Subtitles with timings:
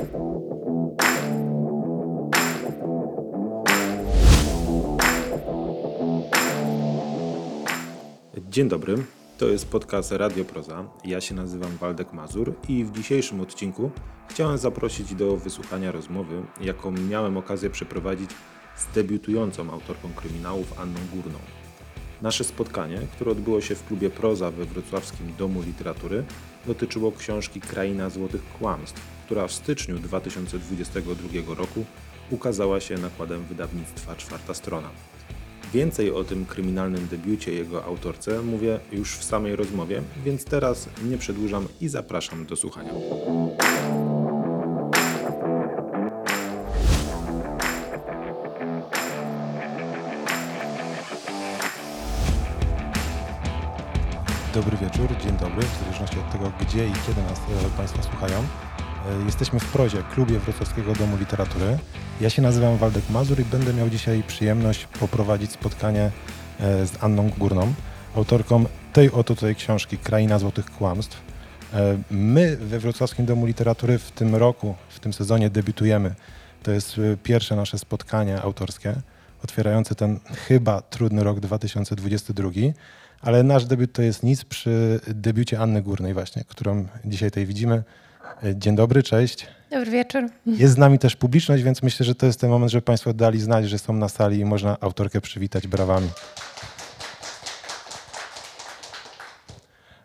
[0.00, 0.08] Dzień
[8.68, 8.94] dobry,
[9.38, 10.84] to jest podcast Radio Proza.
[11.04, 13.90] Ja się nazywam Waldek Mazur i w dzisiejszym odcinku
[14.28, 18.30] chciałem zaprosić do wysłuchania rozmowy, jaką miałem okazję przeprowadzić
[18.76, 21.38] z debiutującą autorką kryminałów Anną Górną.
[22.22, 26.24] Nasze spotkanie, które odbyło się w klubie Proza we wrocławskim Domu Literatury,
[26.66, 31.84] dotyczyło książki Kraina Złotych Kłamstw, która w styczniu 2022 roku
[32.30, 34.90] ukazała się nakładem wydawnictwa Czwarta Strona.
[35.72, 41.18] Więcej o tym kryminalnym debiucie jego autorce mówię już w samej rozmowie, więc teraz nie
[41.18, 42.92] przedłużam i zapraszam do słuchania.
[54.54, 58.44] Dobry wieczór, dzień dobry, w zależności od tego, gdzie i kiedy nas e, Państwo słuchają.
[59.08, 61.78] E, Jesteśmy w prozie, klubie Wrocławskiego Domu Literatury.
[62.20, 66.10] Ja się nazywam Waldek Mazur i będę miał dzisiaj przyjemność poprowadzić spotkanie
[66.60, 67.74] e, z Anną Górną,
[68.16, 71.22] autorką tej oto tutaj książki Kraina Złotych Kłamstw.
[71.74, 76.14] E, My we Wrocławskim Domu Literatury w tym roku, w tym sezonie debiutujemy.
[76.62, 78.94] To jest pierwsze nasze spotkanie autorskie,
[79.44, 82.50] otwierające ten chyba trudny rok 2022.
[83.20, 87.82] Ale nasz debiut to jest nic przy debiucie Anny Górnej właśnie, którą dzisiaj tutaj widzimy.
[88.42, 89.46] E, Dzień dobry, cześć.
[89.70, 90.22] Dobry wieczór.
[90.46, 93.40] Jest z nami też publiczność, więc myślę, że to jest ten moment, żeby Państwo dali
[93.40, 96.08] znać, że są na sali i można autorkę przywitać brawami.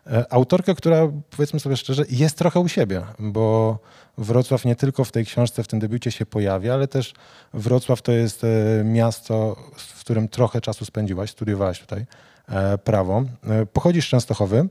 [0.06, 3.78] E, Autorkę, która powiedzmy sobie szczerze, jest trochę u siebie, bo
[4.18, 7.14] Wrocław nie tylko w tej książce, w tym debiucie się pojawia, ale też
[7.54, 12.06] Wrocław to jest e, miasto, w którym trochę czasu spędziłaś, studiowałaś tutaj
[12.84, 13.24] prawo.
[13.72, 14.68] Pochodzisz z Częstochowy,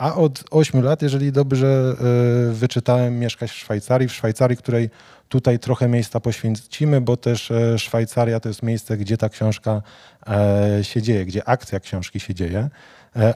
[0.00, 4.90] a od 8 lat, jeżeli dobrze e, wyczytałem, mieszkasz w Szwajcarii, w Szwajcarii, której
[5.28, 9.82] tutaj trochę miejsca poświęcimy, bo też e, Szwajcaria to jest miejsce, gdzie ta książka
[10.26, 12.68] e, się dzieje, gdzie akcja książki się dzieje.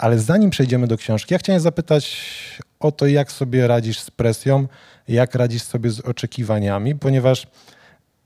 [0.01, 2.17] Ale zanim przejdziemy do książki, ja chciałem zapytać
[2.81, 4.67] o to, jak sobie radzisz z presją,
[5.09, 7.47] jak radzisz sobie z oczekiwaniami, ponieważ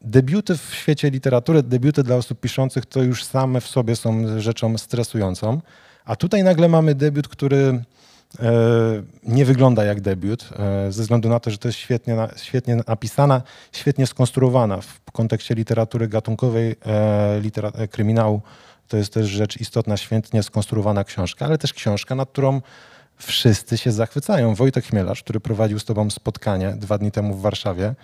[0.02, 4.78] debiuty w świecie literatury, debiuty dla osób piszących to już same w sobie są rzeczą
[4.78, 5.60] stresującą,
[6.04, 7.84] a tutaj nagle mamy debiut, który
[9.22, 13.42] nie wygląda jak debiut, e, ze względu na to, że to jest świetnie, świetnie napisana,
[13.72, 18.40] świetnie skonstruowana w kontekście literatury gatunkowej, e, litera, e, kryminału.
[18.88, 22.60] To jest też rzecz istotna, świetnie skonstruowana książka, ale też książka, nad którą
[23.16, 24.54] wszyscy się zachwycają.
[24.54, 27.94] Wojtek Chmielarz, który prowadził z tobą spotkanie dwa dni temu w Warszawie,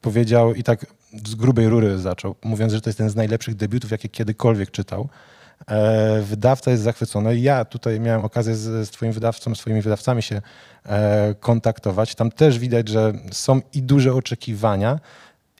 [0.00, 0.86] powiedział i tak
[1.26, 5.08] z grubej rury zaczął, mówiąc, że to jest jeden z najlepszych debiutów, jakie kiedykolwiek czytał.
[5.66, 7.38] E, wydawca jest zachwycony.
[7.38, 10.42] Ja tutaj miałem okazję z, z twoim wydawcą, swoimi wydawcami się
[10.86, 12.14] e, kontaktować.
[12.14, 15.00] Tam też widać, że są i duże oczekiwania.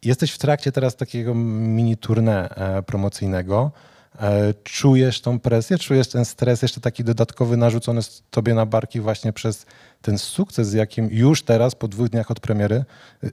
[0.02, 3.70] Jesteś w trakcie teraz takiego mini tournée e, promocyjnego.
[4.62, 9.32] Czujesz tą presję, czujesz ten stres jeszcze taki dodatkowy narzucony z tobie na barki właśnie
[9.32, 9.66] przez
[10.02, 12.84] ten sukces, z jakim już teraz po dwóch dniach od premiery
[13.24, 13.32] y,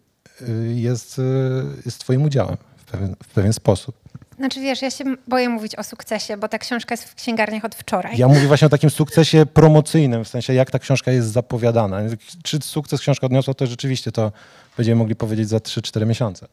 [0.50, 4.01] y, jest, y, jest twoim udziałem w pewien, w pewien sposób.
[4.42, 7.76] Znaczy wiesz, ja się boję mówić o sukcesie, bo ta książka jest w księgarniach od
[7.76, 8.18] wczoraj.
[8.18, 12.00] Ja mówię właśnie o takim sukcesie promocyjnym, w sensie jak ta książka jest zapowiadana.
[12.44, 14.32] Czy sukces książka odniosła, to rzeczywiście to
[14.78, 16.48] będziemy mogli powiedzieć za 3-4 miesiące.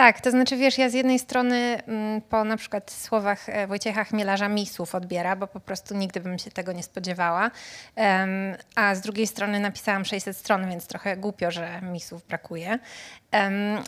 [0.00, 4.04] Tak, to znaczy wiesz, ja z jednej strony mm, po na przykład słowach e, Wojciecha
[4.04, 7.50] Chmielarza misów odbiera, bo po prostu nigdy bym się tego nie spodziewała.
[8.74, 12.78] A z drugiej strony napisałam 600 stron, więc trochę głupio, że misów brakuje.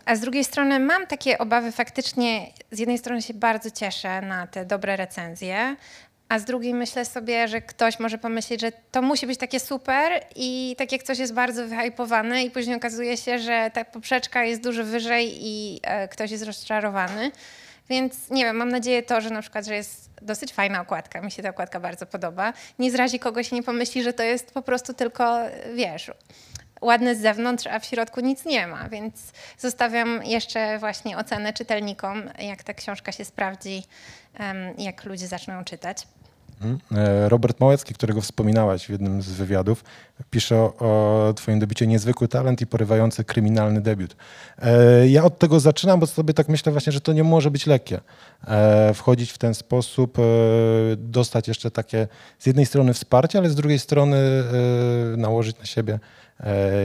[0.05, 4.47] A z drugiej strony mam takie obawy faktycznie, z jednej strony się bardzo cieszę na
[4.47, 5.77] te dobre recenzje,
[6.29, 10.25] a z drugiej myślę sobie, że ktoś może pomyśleć, że to musi być takie super
[10.37, 14.63] i tak jak coś jest bardzo wyhypowane i później okazuje się, że ta poprzeczka jest
[14.63, 17.33] dużo wyżej i e, ktoś jest rozczarowany.
[17.89, 21.31] Więc nie wiem, mam nadzieję to, że na przykład, że jest dosyć fajna okładka, mi
[21.31, 22.53] się ta okładka bardzo podoba.
[22.79, 25.39] Nie zrazi kogoś i nie pomyśli, że to jest po prostu tylko,
[25.75, 26.11] wiesz,
[26.83, 32.31] ładne z zewnątrz, a w środku nic nie ma, więc zostawiam jeszcze właśnie ocenę czytelnikom,
[32.39, 33.83] jak ta książka się sprawdzi,
[34.79, 36.07] jak ludzie zaczną czytać.
[36.97, 39.85] E, Robert Małecki, którego wspominałaś w jednym z wywiadów,
[40.31, 44.17] pisze o, twoim debiucie niezwykły talent i porywający kryminalny debiut.
[44.59, 47.67] E, Ja od tego zaczynam, bo sobie tak myślę właśnie, że to nie może być
[47.67, 48.01] lekkie.
[48.49, 50.19] E, Wchodzić w ten sposób,
[50.97, 54.19] dostać jeszcze takie z jednej strony wsparcie, ale z drugiej strony
[55.17, 55.99] nałożyć na siebie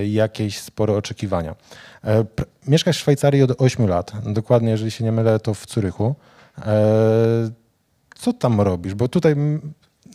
[0.10, 1.56] jakieś spore oczekiwania.
[2.68, 6.16] Mieszkasz w Szwajcarii od 8 lat, dokładnie, jeżeli się nie mylę, to w Zurychu.
[8.18, 8.94] E, co tam robisz?
[8.94, 9.36] Bo tutaj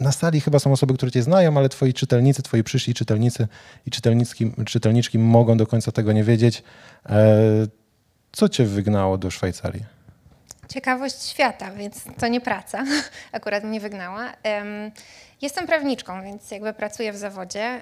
[0.01, 3.49] na sali chyba są osoby, które cię znają, ale twoi czytelnicy, twoi przyszli czytelnicy
[3.87, 6.63] i czytelniczki, czytelniczki mogą do końca tego nie wiedzieć.
[7.07, 7.33] E,
[8.33, 9.85] co cię wygnało do Szwajcarii?
[10.69, 12.85] Ciekawość świata, więc to nie praca.
[13.33, 14.33] Akurat mnie wygnała.
[15.43, 17.81] Jestem prawniczką, więc jakby pracuję w zawodzie.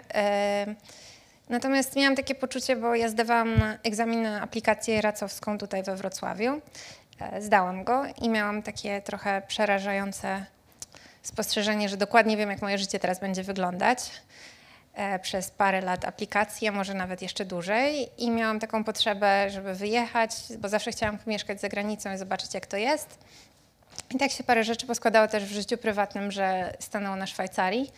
[1.49, 3.49] Natomiast miałam takie poczucie, bo ja zdawałam
[3.82, 6.61] egzamin na aplikację racowską tutaj we Wrocławiu.
[7.20, 10.44] E, zdałam go i miałam takie trochę przerażające
[11.22, 14.11] spostrzeżenie, że dokładnie wiem, jak moje życie teraz będzie wyglądać
[14.94, 18.08] e, przez parę lat aplikacji, a może nawet jeszcze dłużej.
[18.19, 22.67] I miałam taką potrzebę, żeby wyjechać, bo zawsze chciałam mieszkać za granicą i zobaczyć, jak
[22.67, 23.19] to jest.
[24.14, 27.93] I tak się parę rzeczy poskładało też w życiu prywatnym, że stanęło na Szwajcarii.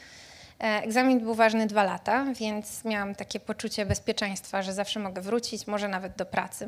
[0.60, 5.66] E, egzamin był ważny dwa lata, więc miałam takie poczucie bezpieczeństwa, że zawsze mogę wrócić,
[5.66, 6.66] może nawet do pracy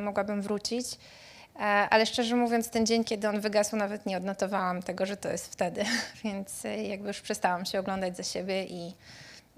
[0.00, 0.86] mogłabym wrócić.
[1.56, 5.28] E, ale szczerze mówiąc, ten dzień, kiedy on wygasł, nawet nie odnotowałam tego, że to
[5.28, 5.84] jest wtedy,
[6.24, 8.92] więc jakby już przestałam się oglądać za siebie i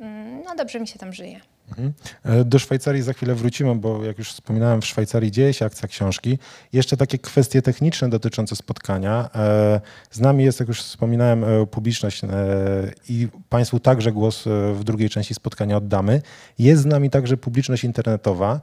[0.01, 1.41] mm, no dobrze mi się tam żyje.
[1.69, 1.93] Mhm.
[2.25, 5.89] E, do Szwajcarii za chwilę wrócimy, bo jak już wspominałem, w Szwajcarii dzieje się akcja
[5.89, 6.39] książki.
[6.73, 9.31] Jeszcze takie kwestie techniczne dotyczące spotkania.
[9.35, 9.81] E,
[10.11, 12.23] z nami jest, jak już wspominałem, e, publiczność
[13.09, 16.23] i Państwu także głos w drugiej części spotkania oddamy.
[16.59, 18.61] Jest z nami także publiczność internetowa.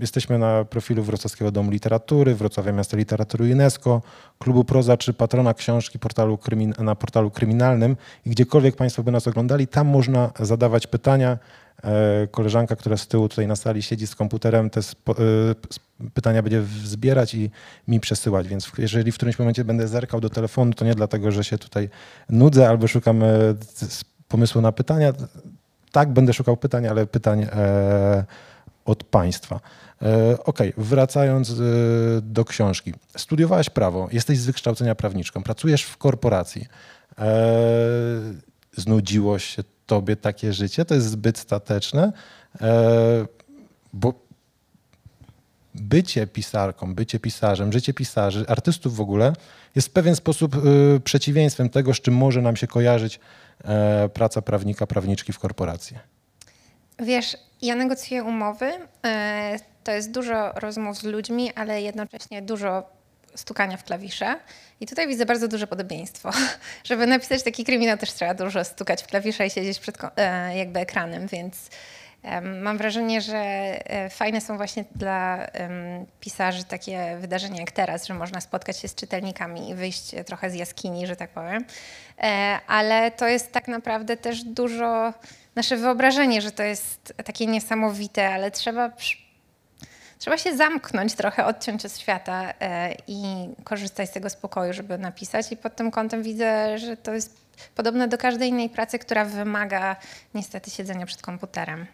[0.00, 4.02] Jesteśmy na profilu Wrocławskiego Domu Literatury, Wrocławia Miasta Literatury UNESCO,
[4.38, 6.38] Klubu Proza czy patrona książki portalu
[6.78, 7.96] na portalu kryminalnym
[8.26, 11.38] i gdziekolwiek Państwo by nas oglądali, tam można zadawać pytania.
[11.84, 14.84] E, koleżanka, która z tyłu tutaj na sali siedzi z komputerem, te e,
[16.14, 17.50] pytania będzie zbierać i
[17.88, 18.48] mi przesyłać.
[18.48, 21.88] Więc jeżeli w którymś momencie będę zerkał do telefonu, to nie dlatego, że się tutaj
[22.30, 23.26] nudzę albo szukam e,
[24.28, 25.12] pomysłu na pytania.
[25.92, 27.46] Tak, będę szukał pytań, ale pytań
[28.84, 29.60] od Państwa.
[30.44, 31.54] Ok, wracając
[32.22, 32.94] do książki.
[33.16, 36.66] Studiowałaś prawo, jesteś z wykształcenia prawniczką, pracujesz w korporacji.
[38.76, 42.12] Znudziło się tobie takie życie, to jest zbyt stateczne,
[42.60, 43.26] e,
[43.92, 44.14] bo
[45.74, 49.32] bycie pisarką, bycie pisarzem, życie pisarzy, artystów w ogóle
[49.74, 50.60] jest w pewien sposób e,
[51.00, 53.20] przeciwieństwem tego, z czym może nam się kojarzyć
[53.64, 55.96] e, praca prawnika, prawniczki w korporacji.
[56.98, 58.72] Wiesz, ja negocjuję umowy.
[59.84, 62.95] To jest dużo rozmów z ludźmi, ale jednocześnie dużo
[63.36, 64.36] stukania w klawisze.
[64.80, 66.30] I tutaj widzę bardzo duże podobieństwo.
[66.84, 70.80] Żeby napisać taki kryminał też trzeba dużo stukać w klawisze i siedzieć przed e, jakby
[70.80, 71.70] ekranem, więc
[72.62, 75.46] mam wrażenie, że e, fajne są właśnie dla
[76.20, 80.54] pisarzy takie wydarzenia jak teraz, że można spotkać się z czytelnikami i wyjść trochę z
[80.54, 81.64] jaskini, że tak powiem.
[82.18, 85.12] E, ale to jest tak naprawdę też dużo
[85.54, 88.90] nasze wyobrażenie, że to jest takie niesamowite, ale trzeba
[90.18, 95.52] trzeba się zamknąć trochę, odciąć od świata e, i korzystać z tego spokoju, żeby napisać.
[95.52, 97.36] I pod tym kątem widzę, że to jest
[97.74, 99.96] podobne do każdej innej pracy, która wymaga
[100.34, 101.86] niestety siedzenia przed komputerem.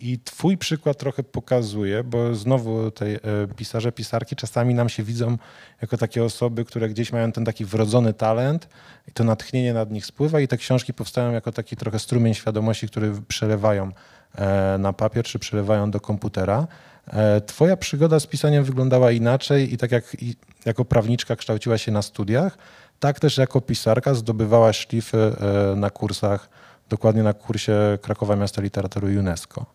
[0.00, 3.20] I twój przykład trochę pokazuje, bo znowu tej e,
[3.56, 5.38] pisarze, pisarki czasami nam się widzą
[5.82, 8.68] jako takie osoby, które gdzieś mają ten taki wrodzony talent
[9.08, 12.88] i to natchnienie nad nich spływa i te książki powstają jako taki trochę strumień świadomości,
[12.88, 13.92] który przelewają
[14.34, 16.66] e, na papier czy przelewają do komputera.
[17.12, 20.16] E, twoja przygoda z pisaniem wyglądała inaczej i tak jak
[20.64, 22.58] jako prawniczka kształciła się na studiach,
[23.00, 26.48] tak też jako pisarka zdobywała szlify e, na kursach,
[26.88, 29.66] dokładnie na kursie Krakowa Miasta Literatury UNESCO.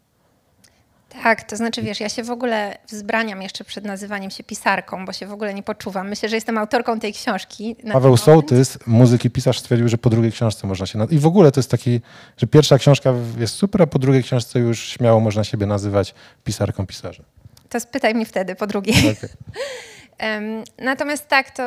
[1.23, 5.13] Tak, to znaczy wiesz, ja się w ogóle wzbraniam jeszcze przed nazywaniem się pisarką, bo
[5.13, 6.09] się w ogóle nie poczuwam.
[6.09, 7.75] Myślę, że jestem autorką tej książki.
[7.93, 11.07] Paweł Sołtys, muzyk i pisarz, stwierdził, że po drugiej książce można się...
[11.09, 12.01] I w ogóle to jest taki,
[12.37, 16.85] że pierwsza książka jest super, a po drugiej książce już śmiało można siebie nazywać pisarką,
[16.85, 17.25] pisarzem.
[17.75, 18.95] To spytaj mi wtedy po drugiej.
[19.17, 19.29] Okay.
[20.77, 21.63] Natomiast tak, to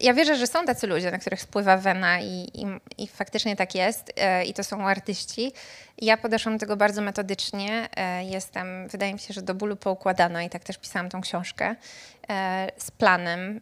[0.00, 2.66] ja wierzę, że są tacy ludzie, na których spływa wena i, i,
[2.98, 5.52] i faktycznie tak jest e, i to są artyści.
[5.98, 7.88] Ja podeszłam do tego bardzo metodycznie.
[7.96, 11.76] E, jestem, wydaje mi się, że do bólu poukładana i tak też pisałam tą książkę
[12.28, 13.60] e, z planem,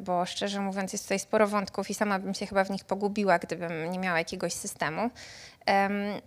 [0.00, 3.38] bo szczerze mówiąc jest tutaj sporo wątków i sama bym się chyba w nich pogubiła,
[3.38, 5.10] gdybym nie miała jakiegoś systemu.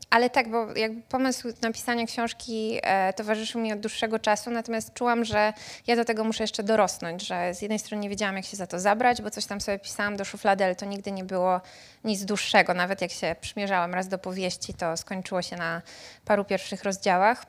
[0.09, 5.25] Ale tak, bo jakby pomysł napisania książki e, towarzyszył mi od dłuższego czasu, natomiast czułam,
[5.25, 5.53] że
[5.87, 8.67] ja do tego muszę jeszcze dorosnąć, że z jednej strony nie wiedziałam, jak się za
[8.67, 11.61] to zabrać, bo coś tam sobie pisałam do szuflady, ale to nigdy nie było
[12.03, 12.73] nic dłuższego.
[12.73, 15.81] Nawet jak się przymierzałam raz do powieści, to skończyło się na
[16.25, 17.45] paru pierwszych rozdziałach.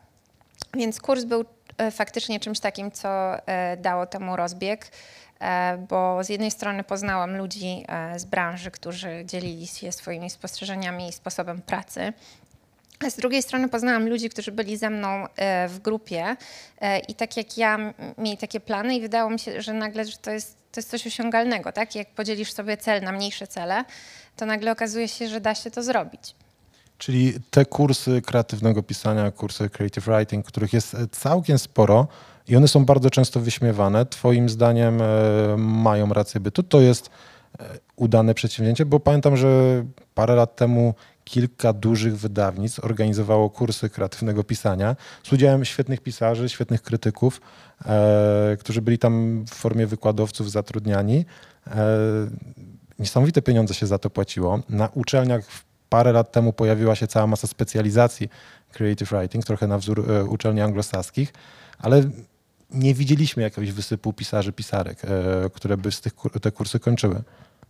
[0.74, 1.44] Więc kurs był
[1.78, 3.08] e, faktycznie czymś takim, co
[3.46, 4.90] e, dało temu rozbieg.
[5.40, 11.08] E, bo z jednej strony poznałam ludzi e, z branży, którzy dzielili się swoimi spostrzeżeniami
[11.08, 12.12] i sposobem pracy,
[13.06, 16.36] A z drugiej strony poznałam ludzi, którzy byli ze mną e, w grupie
[17.08, 20.30] i tak jak ja mieli takie plany i wydało mi się, że nagle że to,
[20.30, 21.94] jest, to jest coś osiągalnego, tak?
[21.94, 23.84] Jak podzielisz sobie cel na mniejsze cele,
[24.36, 26.34] to nagle okazuje się, że da się to zrobić.
[26.98, 32.08] Czyli te kursy kreatywnego pisania, kursy creative writing, których jest całkiem sporo
[32.50, 35.06] i one są bardzo często wyśmiewane, twoim zdaniem e,
[35.56, 37.10] mają rację bytu, to jest
[37.96, 44.96] udane przedsięwzięcie, bo pamiętam, że parę lat temu kilka dużych wydawnictw organizowało kursy kreatywnego pisania
[45.22, 47.40] z udziałem świetnych pisarzy, świetnych krytyków,
[47.86, 51.24] e, którzy byli tam w formie wykładowców zatrudniani.
[51.66, 51.86] E,
[52.98, 54.60] niesamowite pieniądze się za to płaciło.
[54.68, 55.42] Na uczelniach
[55.88, 58.28] parę lat temu pojawiła się cała masa specjalizacji
[58.72, 61.32] creative writing, trochę na wzór e, uczelni anglosaskich,
[61.78, 62.02] ale
[62.72, 66.12] nie widzieliśmy jakiegoś wysypu pisarzy, pisarek, e, które by z tych,
[66.42, 67.22] te kursy kończyły.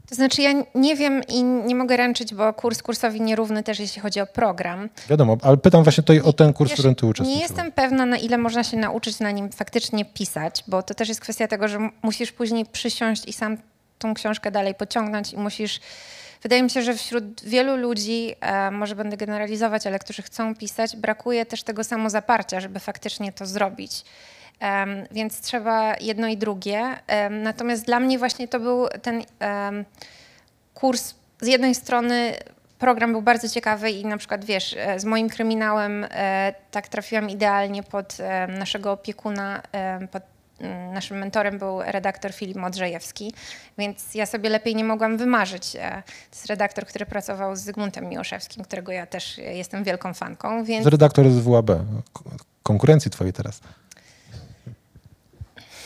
[0.09, 4.03] To znaczy ja nie wiem i nie mogę ręczyć, bo kurs kursowi nierówny też jeśli
[4.03, 4.89] chodzi o program.
[5.09, 7.37] Wiadomo, ale pytam właśnie tutaj o ten kurs, w którym ty uczestniczysz.
[7.37, 11.09] Nie jestem pewna, na ile można się nauczyć na nim faktycznie pisać, bo to też
[11.09, 13.57] jest kwestia tego, że musisz później przysiąść i sam
[13.99, 15.81] tą książkę dalej pociągnąć i musisz...
[16.43, 20.97] Wydaje mi się, że wśród wielu ludzi, e, może będę generalizować, ale którzy chcą pisać,
[20.97, 24.05] brakuje też tego samozaparcia, żeby faktycznie to zrobić.
[25.11, 26.97] Więc trzeba jedno i drugie.
[27.31, 29.23] Natomiast dla mnie właśnie to był ten
[30.75, 32.35] kurs z jednej strony
[32.81, 37.31] program był bardzo ciekawy i na przykład wiesz, e, z moim kryminałem e, tak trafiłam
[37.31, 39.63] idealnie pod e, naszego opiekuna,
[40.11, 40.23] pod
[40.93, 43.33] naszym mentorem był redaktor Filip Modrzejewski,
[43.79, 45.73] więc ja sobie lepiej nie mogłam wymarzyć.
[45.73, 45.79] To
[46.33, 50.65] jest redaktor, który pracował z Zygmuntem Miłoszewskim, którego ja też jestem wielką fanką.
[50.65, 50.87] Więc...
[50.87, 51.71] Redaktor z WAB,
[52.63, 53.61] konkurencji twojej teraz.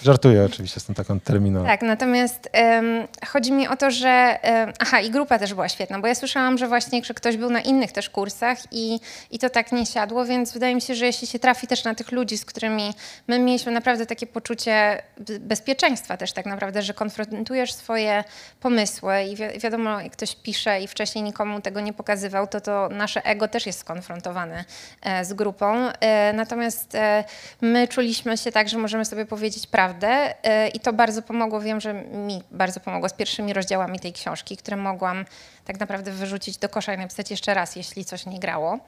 [0.04, 1.64] Żartuję oczywiście z tą taką terminą.
[1.64, 5.98] Tak, natomiast um, chodzi mi o to, że um, aha, i grupa też była świetna,
[5.98, 9.50] bo ja słyszałam, że właśnie, że ktoś był na innych też kursach i, i to
[9.50, 12.38] tak nie siadło, więc wydaje mi się, że jeśli się trafi też na tych ludzi,
[12.38, 12.94] z którymi
[13.28, 15.02] my mieliśmy naprawdę takie poczucie
[15.40, 18.24] bezpieczeństwa też tak naprawdę, że konfrontujesz swoje
[18.60, 22.88] pomysły i wi wiadomo, jak ktoś pisze i wcześniej nikomu tego nie pokazywał, to to
[22.88, 24.64] nasze ego też jest skonfrontowane
[25.02, 25.88] e, z grupą.
[26.00, 27.24] E, natomiast e,
[27.60, 31.60] my czuliśmy się tak, że możemy sobie powiedzieć prawdę, naprawdę e, i to bardzo pomogło.
[31.60, 35.24] Wiem, że mi bardzo pomogło z pierwszymi rozdziałami tej książki, które mogłam
[35.64, 38.78] tak naprawdę wyrzucić do kosza i napisać jeszcze raz, jeśli coś nie grało.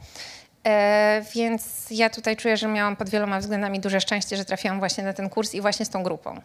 [0.64, 5.04] E, więc ja tutaj czuję, że miałam pod wieloma względami duże szczęście, że trafiłam właśnie
[5.04, 6.40] na ten kurs i właśnie z tą grupą.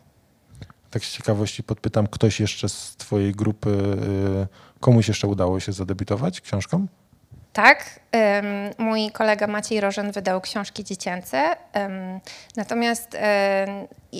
[0.92, 6.42] Tak z ciekawości podpytam, ktoś jeszcze z twojej grupy, y, komuś jeszcze udało się zadebiutować
[6.42, 6.88] książką?
[7.54, 8.00] Tak,
[8.78, 11.56] mój kolega Maciej Rożen wydał książki dziecięce,
[12.56, 13.18] natomiast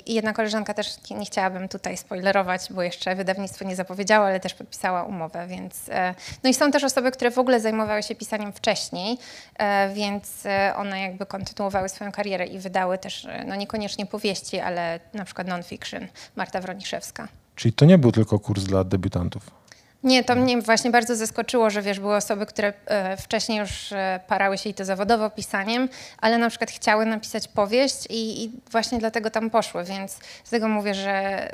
[0.06, 5.02] jedna koleżanka też nie chciałabym tutaj spoilerować, bo jeszcze wydawnictwo nie zapowiedziało, ale też podpisała
[5.04, 9.18] umowę, więc e, no i są też osoby, które w ogóle zajmowały się pisaniem wcześniej,
[9.58, 15.00] e, więc e, one jakby kontynuowały swoją karierę i wydały też, no niekoniecznie powieści, ale
[15.14, 17.28] na przykład non-fiction, Marta Wroniszewska.
[17.56, 19.61] Czyli to nie był tylko kurs dla debiutantów?
[20.04, 24.20] Nie, to mnie właśnie bardzo zaskoczyło, że wiesz, były osoby, które e, wcześniej już e,
[24.26, 28.98] parały się i to zawodowo pisaniem, ale na przykład chciały napisać powieść i, i właśnie
[28.98, 31.48] dlatego tam poszły, więc z tego mówię, że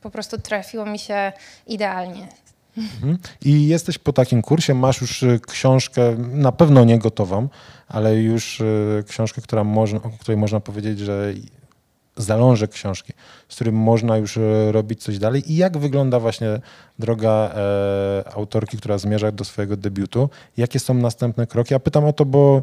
[0.00, 1.32] po prostu trafiło mi się
[1.66, 2.28] idealnie.
[2.78, 3.18] Mhm.
[3.44, 7.48] I jesteś po takim kursie, masz już e, książkę, na pewno nie gotową,
[7.88, 8.62] ale już
[9.08, 9.64] książkę, która
[10.04, 11.32] o której można powiedzieć, że
[12.22, 13.12] zalążek książki,
[13.48, 15.52] z którym można już e, robić coś dalej.
[15.52, 16.60] I jak wygląda właśnie
[16.98, 21.74] droga e, autorki, która zmierza do swojego debiutu, jakie są następne kroki.
[21.74, 22.62] Ja pytam o to, bo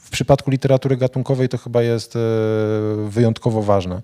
[0.00, 2.18] w przypadku literatury gatunkowej to chyba jest e,
[3.08, 4.02] wyjątkowo ważne,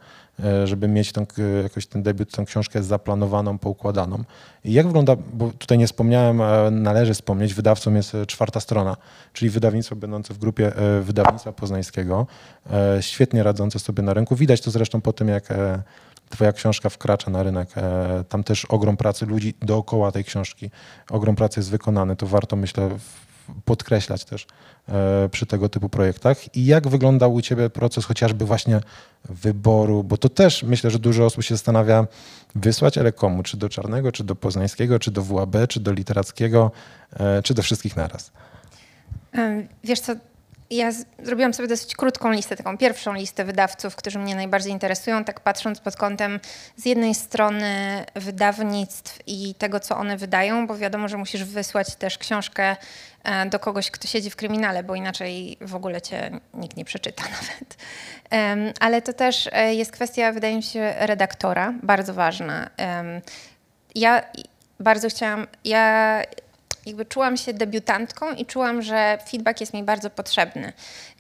[0.65, 1.27] żeby mieć ten,
[1.63, 4.25] jakoś ten debiut, tę książkę zaplanowaną, poukładaną.
[4.65, 6.43] I jak wygląda, bo tutaj nie wspomniałem,
[6.83, 8.97] należy wspomnieć, wydawcą jest czwarta strona,
[9.33, 10.73] czyli wydawnictwo będące w grupie
[11.03, 12.27] wydawnictwa poznańskiego,
[13.01, 14.37] świetnie radzące sobie na rynku.
[14.37, 15.49] Widać to zresztą po tym, jak
[16.31, 17.69] Twoja książka wkracza na rynek.
[18.29, 20.71] Tam też ogrom pracy ludzi dookoła tej książki,
[21.11, 22.17] ogrom pracy jest wykonany.
[22.17, 22.91] To warto, myślę,
[23.65, 24.47] podkreślać też
[24.89, 26.57] e, przy tego typu projektach.
[26.57, 28.81] I jak wyglądał u Ciebie proces chociażby właśnie
[29.25, 32.07] wyboru, bo to też myślę, że dużo osób się zastanawia,
[32.55, 33.43] wysłać, ale komu?
[33.43, 36.71] Czy do Czarnego, czy do Poznańskiego, czy do WAB, czy do Literackiego,
[37.13, 38.33] e, czy do wszystkich naraz?
[39.85, 40.13] Wiesz co,
[40.71, 40.91] ja
[41.23, 45.81] zrobiłam sobie dosyć krótką listę, taką pierwszą listę wydawców, którzy mnie najbardziej interesują, tak patrząc
[45.81, 46.41] pod kątem
[46.77, 52.19] z jednej strony wydawnictw i tego, co one wydają, bo wiadomo, że musisz wysłać też
[52.19, 52.77] książkę
[53.25, 57.25] e, do kogoś, kto siedzi w kryminale, bo inaczej w ogóle cię nikt nie przeczyta
[57.41, 57.77] nawet.
[58.81, 62.71] Ale to też e, jest kwestia, wydaje mi się, redaktora, bardzo ważna.
[63.95, 64.23] Ja
[64.81, 66.23] bardzo chciałam, ja
[66.87, 70.73] jakby czułam się debiutantką i czułam, że feedback jest mi bardzo potrzebny.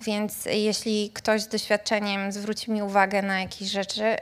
[0.04, 4.16] Więc jeśli ktoś z doświadczeniem zwróci mi uwagę na jakieś rzeczy,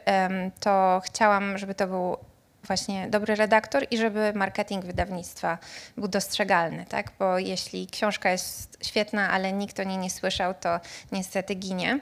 [0.61, 2.17] to chciałam, żeby to był
[2.67, 5.59] właśnie dobry redaktor i żeby marketing wydawnictwa
[5.97, 7.11] był dostrzegalny, tak?
[7.19, 10.81] Bo jeśli książka jest świetna, ale nikt o niej nie słyszał, to
[11.13, 12.01] niestety ginie.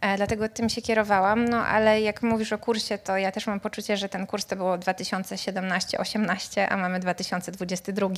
[0.00, 3.60] E, dlatego tym się kierowałam, no ale jak mówisz o kursie, to ja też mam
[3.60, 8.08] poczucie, że ten kurs to było 2017-18, a mamy 2022,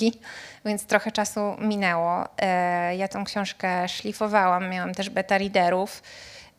[0.65, 2.25] więc trochę czasu minęło.
[2.39, 6.03] E, ja tą książkę szlifowałam, miałam też beta readerów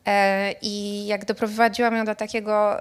[0.06, 2.80] e, i jak doprowadziłam ją do takiego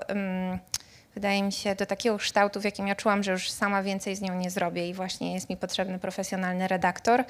[1.20, 4.22] wydaje mi się, do takiego kształtu, w jakim ja czułam, że już sama więcej z
[4.22, 7.24] nią nie zrobię i właśnie jest mi potrzebny profesjonalny redaktor,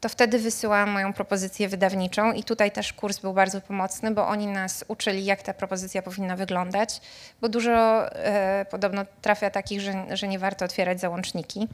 [0.00, 4.46] to wtedy wysyłałam moją propozycję wydawniczą i tutaj też kurs był bardzo pomocny, bo oni
[4.46, 7.00] nas uczyli, jak ta propozycja powinna wyglądać,
[7.40, 11.68] bo dużo e, podobno trafia takich, że, że nie warto otwierać załączniki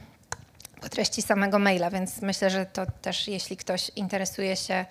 [0.80, 4.84] po treści samego maila, więc myślę, że to też jeśli ktoś interesuje się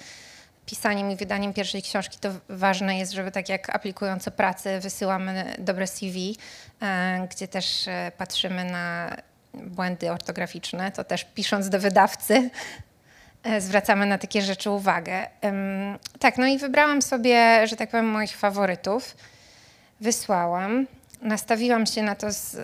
[0.68, 5.56] pisaniem i wydaniem pierwszej książki, to ważne jest, żeby tak jak aplikując o pracę wysyłamy
[5.58, 6.38] dobre CV,
[6.82, 9.16] e, gdzie też e, patrzymy na
[9.54, 12.50] błędy ortograficzne, to też pisząc do wydawcy
[13.44, 15.28] e, zwracamy na takie rzeczy uwagę.
[16.20, 19.18] Tak, no i wybrałam sobie, że tak powiem, moich faworytów.
[20.02, 20.88] Wysłałam
[21.22, 22.58] nastawiłam się na to, z,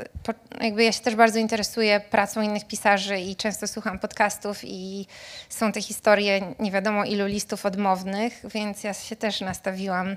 [0.61, 5.07] jakby ja się też bardzo interesuję pracą innych pisarzy i często słucham podcastów i
[5.49, 10.15] są te historie nie wiadomo ilu listów odmownych, więc ja się też nastawiłam,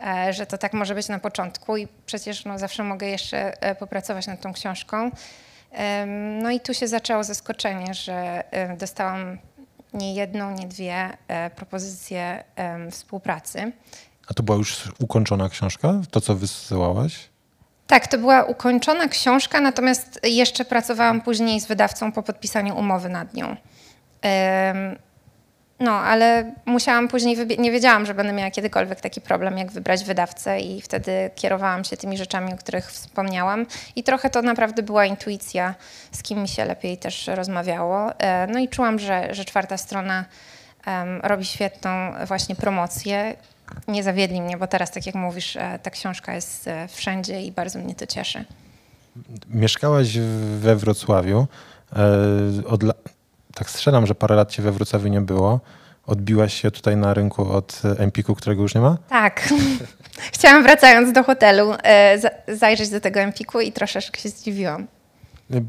[0.00, 3.74] e, że to tak może być na początku i przecież no, zawsze mogę jeszcze e,
[3.74, 5.10] popracować nad tą książką.
[6.42, 9.38] No i tu się zaczęło zaskoczenie, że e, dostałam
[9.94, 11.10] nie jedną, nie dwie
[11.56, 12.44] propozycje
[12.90, 13.72] współpracy.
[14.28, 17.28] A to była już ukończona książka, to co wysyłałaś?
[17.86, 23.34] Tak, to była ukończona książka, natomiast jeszcze pracowałam później z wydawcą po podpisaniu umowy nad
[23.34, 23.56] nią.
[25.80, 30.60] No, ale musiałam później, nie wiedziałam, że będę miała kiedykolwiek taki problem, jak wybrać wydawcę
[30.60, 35.74] i wtedy kierowałam się tymi rzeczami, o których wspomniałam i trochę to naprawdę była intuicja,
[36.12, 38.18] z kim mi się lepiej też rozmawiało.
[38.18, 40.24] E, no i czułam, że, że czwarta strona
[41.22, 41.90] robi świetną
[42.26, 43.34] właśnie promocję
[43.88, 47.52] nie zawiedli mnie, bo teraz, tak jak mówisz, e, ta książka jest e, wszędzie i
[47.52, 48.44] bardzo mnie to cieszy.
[49.48, 50.18] Mieszkałaś
[50.58, 51.46] we Wrocławiu.
[51.96, 52.80] E, od,
[53.54, 55.60] tak strzelam, że parę lat cię we Wrocławiu nie było.
[56.06, 58.98] Odbiłaś się tutaj na rynku od Empiku, którego już nie ma?
[59.08, 59.48] Tak.
[60.32, 61.72] Chciałam wracając do hotelu
[62.48, 64.86] zajrzeć do tego Empiku i troszeczkę się zdziwiłam.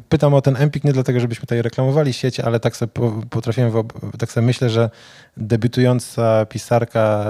[0.09, 2.91] Pytam o ten Empik nie dlatego, żebyśmy tutaj reklamowali sieć, ale tak sobie
[3.29, 3.71] potrafiłem,
[4.19, 4.89] tak sobie myślę, że
[5.37, 7.25] debiutująca pisarka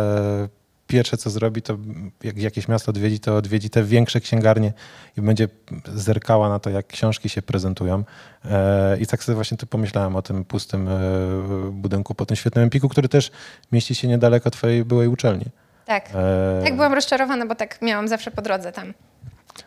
[0.88, 1.78] pierwsze co zrobi, to
[2.24, 4.74] jak jakieś miasto odwiedzi, to odwiedzi te większe księgarnie
[5.18, 5.48] i będzie
[5.94, 8.04] zerkała na to, jak książki się prezentują.
[8.46, 10.92] E, I tak sobie właśnie tu pomyślałem o tym pustym e,
[11.72, 13.32] budynku po tym świetnym Empiku, który też
[13.72, 15.46] mieści się niedaleko twojej byłej uczelni.
[15.86, 16.62] Tak, e...
[16.64, 18.94] tak byłam rozczarowana, bo tak miałam zawsze po drodze tam.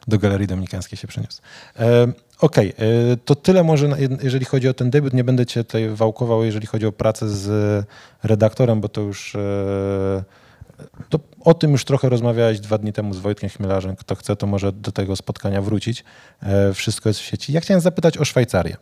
[0.09, 1.43] Do Galerii Dominikańskiej się przeniósł.
[1.79, 2.03] E,
[2.41, 2.87] Okej, okay.
[3.13, 3.89] E, to tyle może,
[4.23, 5.15] jeżeli chodzi o ten debiut.
[5.15, 7.87] Nie będę cię tutaj wałkował, jeżeli chodzi o pracę z
[8.23, 10.25] redaktorem, bo to już e,
[11.09, 13.97] to o tym już trochę rozmawiałeś dwa dni temu z Wojtkiem Chmielarzem.
[13.97, 16.05] Kto chce, to może do tego spotkania wrócić.
[16.75, 17.53] Wszystko jest w sieci.
[17.53, 18.77] Ja chciałem zapytać o Szwajcarię.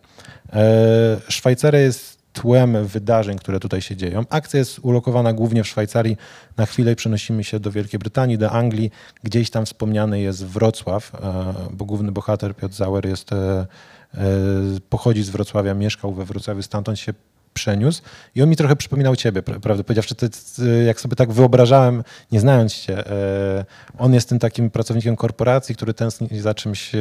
[1.28, 4.24] Szwajcaria jest tłem wydarzeń, które tutaj się dzieją.
[4.30, 6.16] Akcja jest ulokowana głównie w Szwajcarii.
[6.56, 8.90] Na chwilę przenosimy się do Wielkiej Brytanii, do Anglii.
[9.22, 13.30] Gdzieś tam wspomniany jest Wrocław, e, bo główny bohater Piotr Zauer jest,
[14.90, 17.14] pochodzi z Wrocławia, mieszkał we Wrocławiu, stamtąd się
[17.54, 18.02] przeniósł
[18.34, 20.14] i on mi trochę przypominał ciebie, prawdę powiedziawszy.
[20.14, 20.26] To,
[20.86, 23.64] jak sobie tak wyobrażałem, nie znając cię, e,
[23.98, 26.98] on jest tym takim pracownikiem korporacji, który tęskni za czymś e,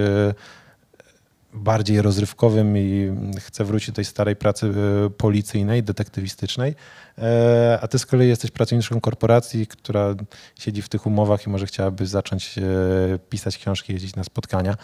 [1.55, 6.75] bardziej rozrywkowym i chce wrócić do tej starej pracy e, policyjnej, detektywistycznej.
[7.17, 10.15] E, a ty z kolei jesteś pracowniczką korporacji, która
[10.59, 12.61] siedzi w tych umowach i może chciałaby zacząć e,
[13.29, 14.77] pisać książki, jeździć na spotkania.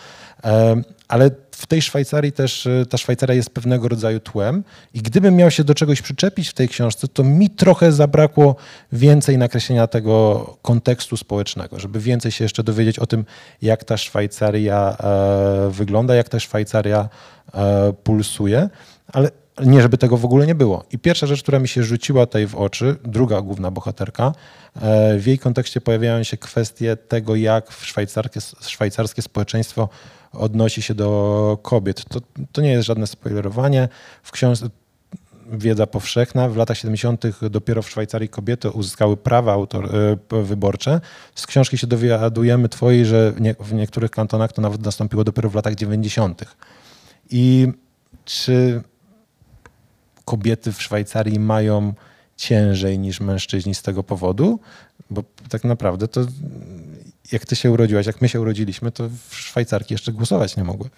[1.08, 4.64] Ale w tej Szwajcarii też, ta Szwajcaria jest pewnego rodzaju tłem
[4.94, 8.56] i gdybym miał się do czegoś przyczepić w tej książce, to mi trochę zabrakło
[8.92, 13.26] więcej nakreślenia tego kontekstu społecznego, żeby więcej się jeszcze dowiedzieć o tym,
[13.62, 14.98] jak ta Szwajcaria
[15.70, 17.10] wygląda, jak ta Szwajcaria
[18.04, 18.70] pulsuje.
[19.14, 19.30] Ale
[19.66, 20.84] nie, żeby tego w ogóle nie było.
[20.92, 24.34] I pierwsza rzecz, która mi się rzuciła tutaj w oczy, druga główna bohaterka,
[24.76, 29.90] e, w jej kontekście pojawiają się kwestie tego, jak szwajcarskie, szwajcarskie społeczeństwo
[30.34, 32.06] odnosi się do kobiet.
[32.06, 32.20] To,
[32.52, 33.90] to nie jest żadne spoilerowanie.
[34.24, 34.70] W książce
[35.52, 36.50] wiedza powszechna.
[36.50, 37.24] W latach 70.
[37.50, 41.02] dopiero w Szwajcarii kobiety uzyskały prawa autor, e, wyborcze.
[41.36, 45.56] Z książki się dowiadujemy twojej, że nie, w niektórych kantonach to nawet nastąpiło dopiero w
[45.56, 46.56] latach 90.
[47.30, 47.68] I
[48.26, 48.82] czy
[50.26, 51.94] kobiety w Szwajcarii mają
[52.38, 54.60] ciężej niż mężczyźni z tego powodu,
[55.10, 56.22] bo tak naprawdę to
[57.32, 60.90] jak ty się urodziłaś, jak my się urodziliśmy, to Szwajcarki jeszcze głosować nie mogły.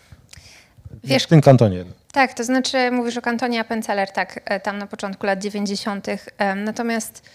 [1.04, 1.86] Wiesz, w tym kantonie.
[2.12, 6.08] Tak, to znaczy mówisz o kantonie Appenzeller, tak, e, tam na początku lat 90.
[6.56, 7.30] Natomiast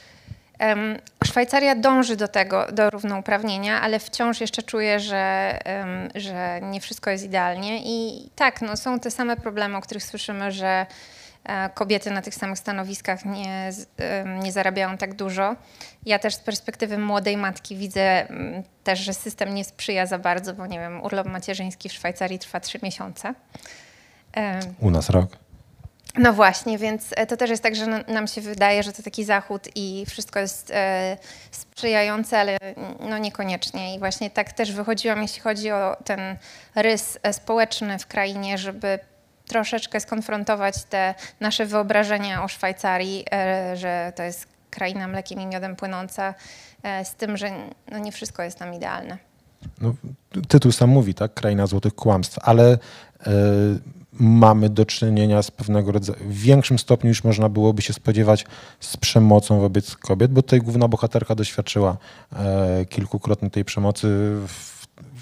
[0.61, 6.81] um, Szwajcaria dąży do tego, do równouprawnienia, ale wciąż jeszcze czuję, że, um, że nie
[6.81, 7.81] wszystko jest idealnie.
[7.85, 10.87] I tak, no, są te same problemy, o których słyszymy, że
[11.75, 13.71] kobiety na tych samych stanowiskach nie,
[14.43, 15.57] nie zarabiają tak dużo.
[16.07, 20.55] Ja też z perspektywy młodej matki widzę mm, też, że system nie sprzyja za bardzo,
[20.55, 23.35] bo nie wiem, urlop macierzyński w Szwajcarii trwa trzy miesiące.
[24.37, 25.37] E, U nas rok.
[26.17, 29.25] No właśnie, więc e, to też jest tak, że nam się wydaje, że to taki
[29.25, 30.73] zachód i wszystko jest
[31.51, 32.59] sprzyjające, ale
[33.01, 33.95] no niekoniecznie.
[33.95, 36.21] I właśnie tak też wychodziłam, jeśli chodzi o ten
[36.75, 38.99] rys społeczny w krainie, żeby
[39.49, 45.77] troszeczkę skonfrontować te nasze wyobrażenia o Szwajcarii, e, że to jest kraina mlekiem i miodem
[45.77, 46.35] płynąca,
[46.83, 47.51] e, z tym, że
[47.91, 49.19] no nie wszystko jest tam idealne.
[49.81, 49.95] No,
[50.49, 51.35] tytuł sam mówi, tak?
[51.35, 52.79] Kraina złotych kłamstw, ale y,
[54.13, 58.47] mamy do czynienia z pewnego rodzaju, w większym stopniu niż można byłoby się spodziewać,
[58.81, 61.97] z przemocą wobec kobiet, bo tutaj główna bohaterka doświadczyła
[62.83, 64.07] y, kilkukrotnie tej przemocy
[64.47, 64.78] w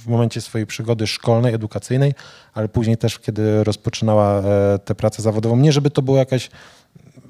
[0.07, 2.15] w momencie swojej przygody szkolnej, edukacyjnej,
[2.55, 5.57] ale później też, kiedy rozpoczynała e, tę pracę zawodową.
[5.57, 6.51] Nie, żeby to było jakaś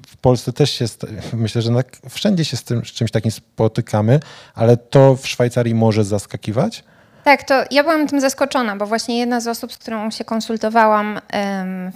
[0.07, 0.85] w Polsce też się,
[1.33, 1.71] myślę, że
[2.09, 4.19] wszędzie się z, tym, z czymś takim spotykamy,
[4.55, 6.83] ale to w Szwajcarii może zaskakiwać.
[7.23, 11.19] Tak, to ja byłam tym zaskoczona, bo właśnie jedna z osób, z którą się konsultowałam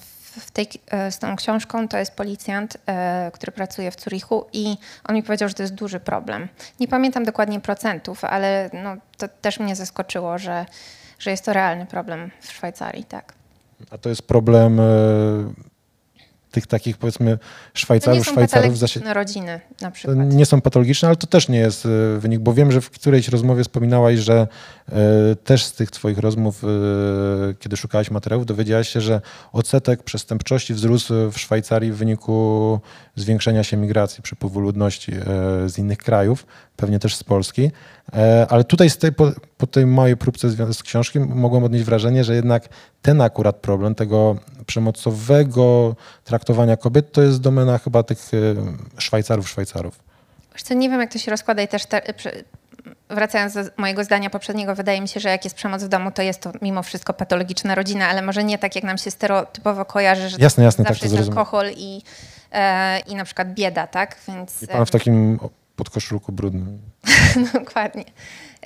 [0.02, 0.11] w
[0.54, 5.15] tej, e, z tą książką to jest policjant, e, który pracuje w Zurichu i on
[5.15, 6.48] mi powiedział, że to jest duży problem.
[6.80, 10.65] Nie pamiętam dokładnie procentów, ale no, to też mnie zaskoczyło, że,
[11.20, 13.34] że jest to realny problem w Szwajcarii, tak.
[13.89, 14.84] A to jest problem e,
[16.52, 17.38] tych takich powiedzmy
[17.74, 19.14] Szwajcarów, to nie są Szwajcarów.
[19.14, 20.18] rodziny na przykład.
[20.18, 23.28] Nie są patologiczne, ale to też nie jest e, wynik, bo wiem, że w którejś
[23.28, 24.48] rozmowie wspominałaś, że
[24.90, 24.96] e,
[25.36, 26.68] też z tych twoich rozmów, e,
[27.60, 29.22] kiedy szukałaś materiałów, dowiedziałaś się, że
[29.54, 32.80] odsetek przestępczości wzrósł w Szwajcarii w wyniku
[33.16, 35.12] zwiększenia się migracji, przepływu ludności
[35.68, 37.72] z innych krajów, pewnie też z Polski.
[38.50, 42.24] Ale tutaj z tej, po, po tej mojej próbce z, z książki mogłem odnieść wrażenie,
[42.24, 42.69] że jednak
[43.02, 48.38] ten akurat problem tego przemocowego traktowania kobiet to jest domena chyba tych e,
[49.02, 50.00] Szwajcarów, Szwajcarów.
[50.54, 52.02] Wiesz co, nie wiem jak to się rozkłada i też te,
[53.10, 56.21] wracając do mojego zdania poprzedniego, wydaje mi się, że jak jest przemoc w domu, to
[56.21, 60.30] jest to mimo wszystko patologiczna rodzina, ale może nie tak jak nam się stereotypowo kojarzy,
[60.30, 62.02] że jasne, jasne, zawsze tak, jest alkohol i,
[62.52, 64.17] e, i na przykład bieda, tak?
[64.28, 65.00] Więc, I pan w e,
[65.82, 66.80] takim podkoszulku brudnym.
[67.60, 68.06] Dokładnie.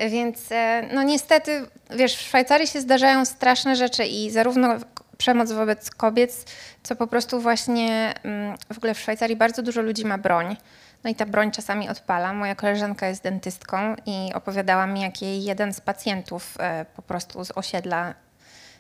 [0.10, 1.65] Więc e, no niestety,
[1.97, 4.75] wiesz, w Szwajcarii się zdarzają straszne rzeczy i zarówno
[5.17, 6.51] przemoc wobec kobiet,
[6.84, 10.58] co po prostu właśnie mm, w ogóle w Szwajcarii bardzo dużo ludzi ma broń.
[11.04, 12.34] No i ta broń czasami odpala.
[12.34, 17.45] Moja koleżanka jest dentystką i opowiadała mi, jak jej jeden z pacjentów e, po prostu
[17.45, 18.13] z osiedla,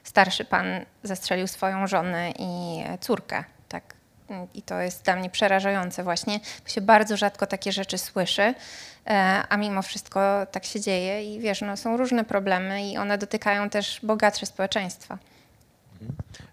[0.03, 0.65] starszy pan,
[1.03, 3.43] zastrzelił swoją żonę i córkę.
[4.53, 8.53] I to jest dla mnie przerażające właśnie, bo się bardzo rzadko takie rzeczy słyszy, e,
[9.49, 10.19] a mimo wszystko
[10.51, 15.17] tak się dzieje i wiesz, no, są różne problemy i one dotykają też bogatsze społeczeństwa.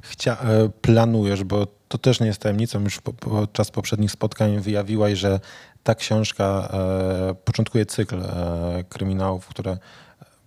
[0.02, 5.40] Chcia, e, planujesz, bo to też nie jest tajemnicą, już podczas poprzednich spotkań wyjawiłaś, że
[5.82, 8.22] ta książka e, początkuje cykl
[8.88, 9.76] kryminałów, które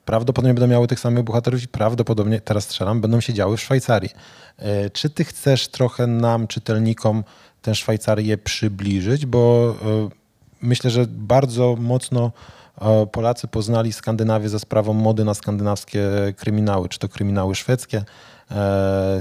[0.06, 4.10] prawdopodobnie będą miały tych samych bohaterów i prawdopodobnie, teraz strzelam, będą się działy w Szwajcarii.
[4.58, 7.24] E, czy ty chcesz trochę nam, czytelnikom,
[7.62, 10.10] tę Szwajcarię przybliżyć, bo e,
[10.62, 12.32] myślę, że bardzo mocno
[12.82, 18.04] e, Polacy poznali Skandynawię za sprawą mody na skandynawskie kryminały, czy to kryminały szwedzkie,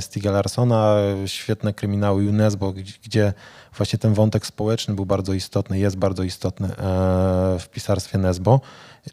[0.01, 2.73] Stiga Larsona, świetne kryminały UNESCO,
[3.05, 3.33] gdzie
[3.77, 6.69] właśnie ten wątek społeczny był bardzo istotny, jest bardzo istotny
[7.59, 8.61] w pisarstwie Nesbo.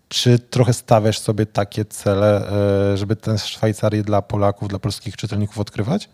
[0.07, 2.51] Czy trochę stawiasz sobie takie cele,
[2.93, 6.09] e, żeby tę Szwajcarię dla Polaków, dla polskich czytelników odkrywać?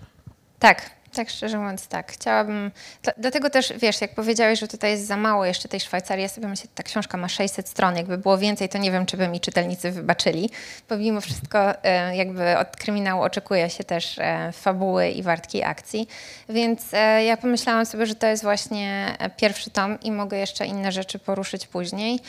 [0.59, 2.11] Tak, tak, szczerze mówiąc, tak.
[2.11, 2.71] Chciałabym.
[3.17, 6.47] Dlatego też, wiesz, jak powiedziałeś, że tutaj jest za mało jeszcze tej Szwajcarii, ja sobie
[6.47, 7.95] myślę, ta książka ma 600 stron.
[7.95, 10.49] Jakby było więcej, to nie wiem, czy by mi czytelnicy wybaczyli,
[10.89, 16.07] bo mimo wszystko, e, jakby od kryminału oczekuje się też e, fabuły i wartkiej akcji.
[16.49, 16.81] Więc
[17.25, 21.67] ja pomyślałam sobie, że to jest właśnie pierwszy tom i mogę jeszcze inne rzeczy poruszyć
[21.67, 22.19] później.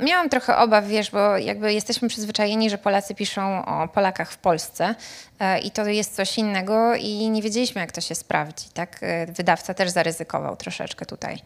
[0.00, 4.94] Miałam trochę obaw, wiesz, bo jakby jesteśmy przyzwyczajeni, że Polacy piszą o Polakach w Polsce
[5.40, 8.98] e, i to jest coś innego i nie wiedzieliśmy, jak to się sprawdzi, tak?
[9.02, 11.38] E, wydawca też zaryzykował troszeczkę tutaj.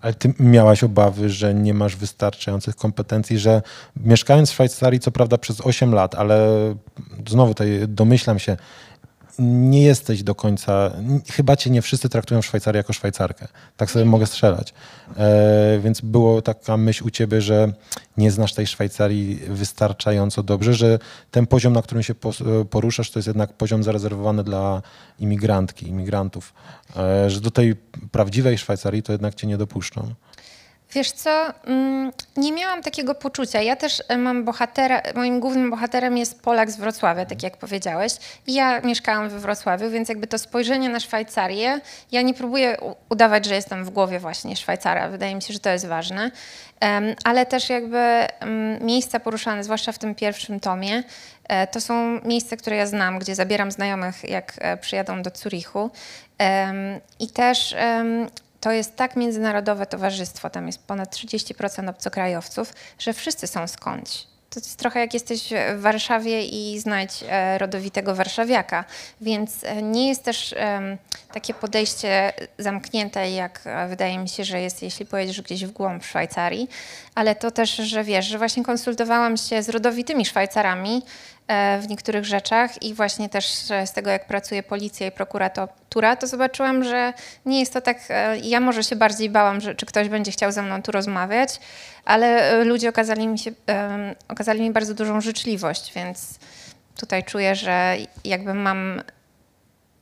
[0.00, 3.62] Ale ty miałaś obawy, że nie masz wystarczających kompetencji, że
[3.96, 6.48] mieszkając w Szwajcarii, co prawda przez 8 lat, ale
[7.28, 8.56] znowu tutaj domyślam się,
[9.38, 10.92] nie jesteś do końca,
[11.32, 13.48] chyba cię nie wszyscy traktują Szwajcarię jako Szwajcarkę.
[13.76, 14.74] Tak sobie mogę strzelać.
[15.16, 17.72] E, więc było taka myśl u ciebie, że
[18.16, 20.98] nie znasz tej Szwajcarii wystarczająco dobrze, że
[21.30, 22.14] ten poziom, na którym się
[22.70, 24.82] poruszasz, to jest jednak poziom zarezerwowany dla
[25.18, 26.54] imigrantki, imigrantów.
[26.96, 27.76] E, że do tej
[28.10, 30.14] prawdziwej Szwajcarii to jednak cię nie dopuszczą.
[30.96, 33.62] Wiesz co, mm, nie miałam takiego poczucia.
[33.62, 38.12] Ja też e, mam bohatera, moim głównym bohaterem jest Polak z Wrocławia, tak jak powiedziałeś.
[38.46, 41.80] ja mieszkałam we Wrocławiu, więc jakby to spojrzenie na Szwajcarię,
[42.12, 42.76] ja nie próbuję
[43.08, 45.08] udawać, że jestem w głowie właśnie Szwajcara.
[45.08, 46.30] Wydaje mi się, że to jest ważne.
[47.24, 48.26] Ale też jakby
[48.80, 51.02] miejsca poruszane, zwłaszcza w tym pierwszym tomie,
[51.48, 55.90] e, to są miejsca, które ja znam, gdzie zabieram znajomych, jak e, przyjadą do Zurichu.
[57.18, 57.74] I też
[58.66, 64.26] to jest tak międzynarodowe towarzystwo, tam jest ponad 30% obcokrajowców, że wszyscy są skądś.
[64.50, 68.84] To jest trochę jak jesteś w Warszawie i znajdź e, rodowitego warszawiaka,
[69.20, 70.54] więc e, nie jest też
[71.32, 76.04] takie podejście zamknięte, jak e, wydaje mi się, że jest, jeśli pojedziesz gdzieś w głąb
[76.04, 76.68] Szwajcarii,
[77.14, 81.02] ale to też, że wiesz, że właśnie konsultowałam się z rodowitymi Szwajcarami,
[81.80, 83.46] w niektórych rzeczach i właśnie też
[83.84, 87.12] z tego, jak pracuje policja i prokuratura, to zobaczyłam, że
[87.46, 87.98] nie jest to tak.
[88.08, 91.60] E, ja może się bardziej bałam, że czy ktoś będzie chciał ze mną tu rozmawiać,
[92.04, 93.50] ale e, ludzie okazali mi, się,
[94.28, 96.38] okazali mi bardzo dużą życzliwość, więc
[96.96, 99.02] tutaj czuję, że jakby mam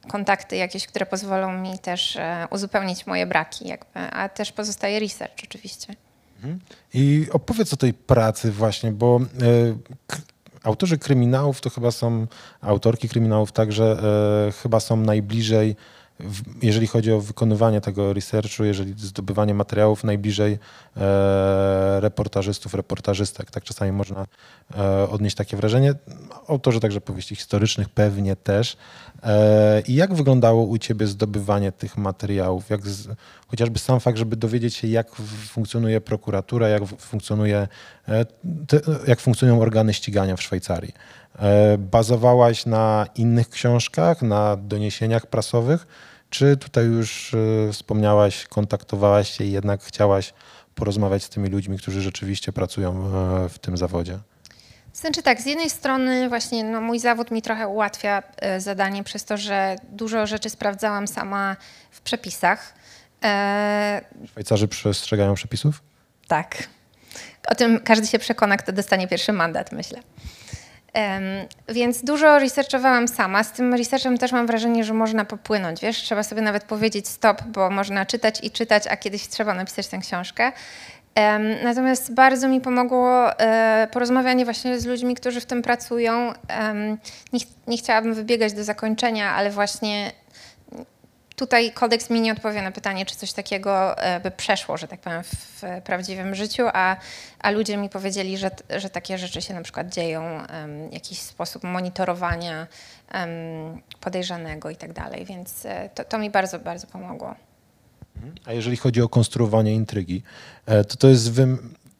[0.09, 2.19] kontakty jakieś, które pozwolą mi też
[2.51, 5.95] uzupełnić moje braki, jakby, a też pozostaje research oczywiście.
[6.37, 6.61] Mhm.
[6.95, 9.21] I opowiedz o tej pracy właśnie, bo
[10.65, 12.27] autorzy kryminałów to chyba są,
[12.61, 13.85] autorki kryminałów także
[14.49, 15.77] e, chyba są najbliżej,
[16.63, 20.59] jeżeli chodzi o wykonywanie tego researchu, jeżeli zdobywanie materiałów, najbliżej
[20.97, 23.51] e, reportażystów, reportażystek.
[23.51, 24.27] Tak czasami można
[24.77, 25.95] e, odnieść takie wrażenie.
[26.49, 28.77] Autorzy także powieści historycznych pewnie też.
[29.23, 32.71] E, I jak wyglądało u ciebie zdobywanie tych materiałów?
[32.71, 33.09] Jak z,
[33.49, 35.15] chociażby sam fakt, żeby dowiedzieć się, jak
[35.49, 37.69] funkcjonuje prokuratura, jak funkcjonuje,
[39.07, 40.93] jak funkcjonują organy ścigania w Szwajcarii.
[41.39, 45.87] E, bazowałaś na innych książkach, na doniesieniach prasowych,
[46.31, 47.37] czy tutaj już
[47.73, 50.35] wspomniałaś, kontaktowałaś się i jednak chciałaś
[50.75, 53.11] porozmawiać z tymi ludźmi, którzy rzeczywiście pracują
[53.49, 54.19] w tym zawodzie?
[54.95, 59.25] Znaczy tak, z jednej strony właśnie no, mój zawód mi trochę ułatwia e, zadanie przez
[59.25, 61.57] to, że dużo rzeczy sprawdzałam sama
[61.91, 62.75] w przepisach.
[63.25, 64.01] E...
[64.27, 65.83] Szwajcarzy przestrzegają przepisów?
[66.29, 66.69] Tak.
[67.49, 70.01] O tym każdy się przekona, kto dostanie pierwszy mandat, myślę.
[71.69, 73.45] Więc dużo researchowałam sama.
[73.45, 75.81] Z tym researchem też mam wrażenie, że można popłynąć.
[75.81, 79.87] Wiesz, trzeba sobie nawet powiedzieć stop, bo można czytać i czytać, a kiedyś trzeba napisać
[79.87, 80.53] tę książkę.
[81.65, 86.33] Natomiast bardzo mi pomogło e, porozmawianie właśnie z ludźmi, którzy w tym pracują.
[87.33, 90.13] Nie, nie chciałabym wybiegać do zakończenia, ale właśnie
[91.37, 95.01] tutaj kodeks mi nie odpowie na pytanie, czy coś takiego e, by przeszło, że tak
[95.01, 96.97] powiem, w prawdziwym życiu, a,
[97.39, 100.23] a ludzie mi powiedzieli, że, że takie rzeczy się na przykład dzieją,
[100.91, 102.67] jakiś sposób monitorowania
[104.01, 107.35] podejrzanego i tak dalej, więc e, to, to mi bardzo, bardzo pomogło.
[108.45, 110.23] A jeżeli chodzi o konstruowanie intrygi,
[110.67, 111.31] e, to to jest,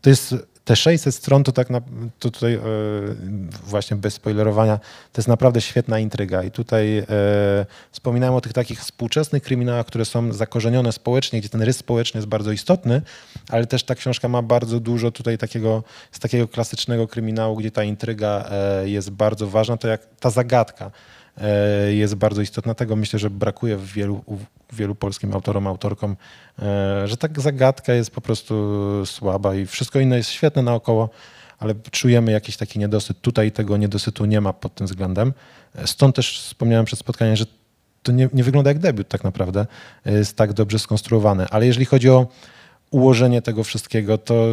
[0.01, 1.81] to jest te 600 stron to tak na,
[2.19, 2.61] to tutaj e,
[3.67, 4.79] właśnie bez spoilerowania,
[5.13, 6.43] to jest naprawdę świetna intryga.
[6.43, 7.07] I tutaj e,
[7.91, 12.29] wspominałem o tych takich współczesnych kryminałach, które są zakorzenione społecznie, gdzie ten rys społeczny jest
[12.29, 13.03] bardzo istotny,
[13.49, 17.85] ale też ta książka ma bardzo dużo tutaj takiego, z takiego klasycznego kryminału, gdzie ta
[17.85, 20.91] intryga e, jest bardzo ważna, to jak ta zagadka
[21.91, 22.75] jest bardzo istotna.
[22.75, 24.25] Tego myślę, że brakuje w wielu,
[24.73, 26.17] wielu polskim autorom, autorkom,
[26.63, 28.55] e, że ta zagadka jest po prostu
[29.07, 31.11] słaba i wszystko inne jest świetne naokoło,
[31.59, 33.21] ale czujemy jakiś taki niedosyt.
[33.21, 35.33] Tutaj tego niedosytu nie ma pod tym względem.
[35.75, 37.45] E, stąd też wspomniałem przed spotkaniem, że
[38.03, 39.67] to nie, nie wygląda jak debiut tak naprawdę.
[40.07, 41.47] E, jest tak dobrze skonstruowane.
[41.51, 42.27] Ale jeżeli chodzi o
[42.91, 44.45] ułożenie tego wszystkiego, to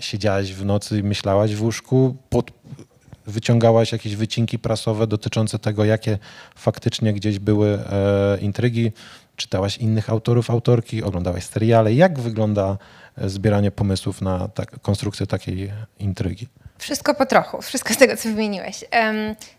[0.00, 2.50] siedziałaś w nocy i myślałaś w łóżku, pod,
[3.30, 6.18] wyciągałaś jakieś wycinki prasowe dotyczące tego, jakie
[6.54, 8.92] faktycznie gdzieś były e, intrygi,
[9.36, 11.94] czytałaś innych autorów, autorki, oglądałaś seriale.
[11.94, 12.78] Jak wygląda
[13.18, 16.48] e, zbieranie pomysłów na tak, konstrukcję takiej intrygi?
[16.78, 18.84] Wszystko po trochu, wszystko z tego, co wymieniłeś.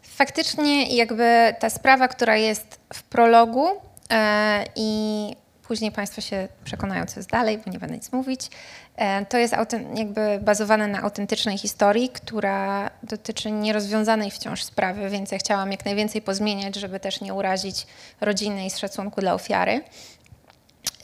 [0.02, 3.68] Faktycznie jakby ta sprawa, która jest w prologu
[4.12, 5.36] e, i
[5.72, 8.50] później Państwo się przekonają, co jest dalej, bo nie będę nic mówić.
[8.96, 9.56] E, to jest
[9.96, 16.22] jakby bazowane na autentycznej historii, która dotyczy nierozwiązanej wciąż sprawy, więc ja chciałam jak najwięcej
[16.22, 17.88] pozmieniać, żeby też nie urazić
[18.22, 19.84] rodziny i szacunku dla ofiary.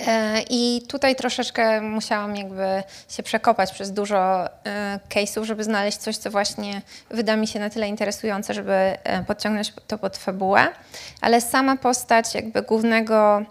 [0.08, 6.18] E, I tutaj troszeczkę musiałam jakby się przekopać przez dużo e, case'ów, żeby znaleźć coś,
[6.18, 10.68] co właśnie wyda mi się na tyle interesujące, żeby podciągnąć to pod fabułę.
[11.22, 13.46] Ale sama postać jakby głównego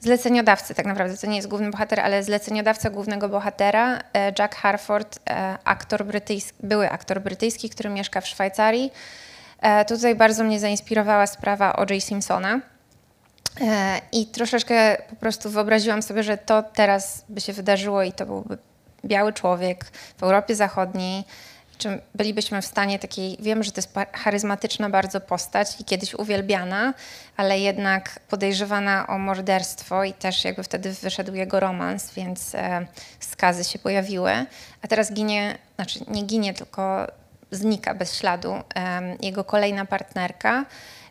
[0.00, 3.98] zleceniodawcy, tak naprawdę, to nie jest główny bohater, ale zleceniodawca głównego bohatera,
[4.38, 5.18] Jack Harford,
[5.64, 8.92] aktor brytyjski, były aktor brytyjski, który mieszka w Szwajcarii.
[9.88, 12.02] Tutaj bardzo mnie zainspirowała sprawa O.J.
[12.02, 12.60] Simpsona
[13.60, 18.26] E, I troszeczkę po prostu wyobraziłam sobie, że to teraz by się wydarzyło i to
[18.26, 18.58] byłby
[19.04, 19.84] biały człowiek
[20.18, 21.24] w Europie Zachodniej,
[21.78, 26.94] czym bylibyśmy w stanie takiej, wiem, że to jest charyzmatyczna bardzo postać i kiedyś uwielbiana,
[27.36, 32.86] ale jednak podejrzewana o morderstwo i też jakby wtedy wyszedł jego romans, więc e,
[33.20, 34.32] skazy się pojawiły,
[34.82, 37.06] a teraz ginie, znaczy nie ginie, tylko
[37.50, 40.64] znika bez śladu e, jego kolejna partnerka,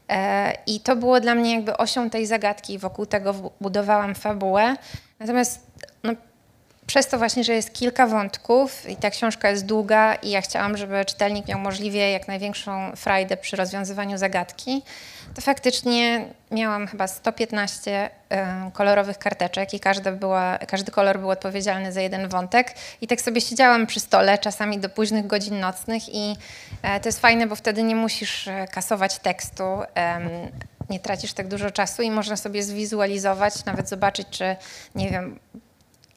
[0.09, 4.75] E, I to było dla mnie jakby osią tej zagadki, wokół tego budowałam fabułę.
[5.19, 5.67] Natomiast
[6.03, 6.13] no,
[6.87, 10.77] przez to właśnie, że jest kilka wątków i ta książka jest długa i ja chciałam,
[10.77, 14.83] żeby czytelnik miał możliwie jak największą frajdę przy rozwiązywaniu zagadki,
[15.35, 18.37] to faktycznie miałam chyba 115 y,
[18.73, 22.73] kolorowych karteczek i każda była, każdy kolor był odpowiedzialny za jeden wątek.
[23.01, 27.19] I tak sobie siedziałam przy stole, czasami do późnych godzin nocnych i y, to jest
[27.19, 29.63] fajne, bo wtedy nie musisz e, kasować tekstu,
[30.89, 34.55] nie tracisz tak dużo czasu i można sobie zwizualizować, nawet zobaczyć, czy
[34.95, 35.39] nie wiem,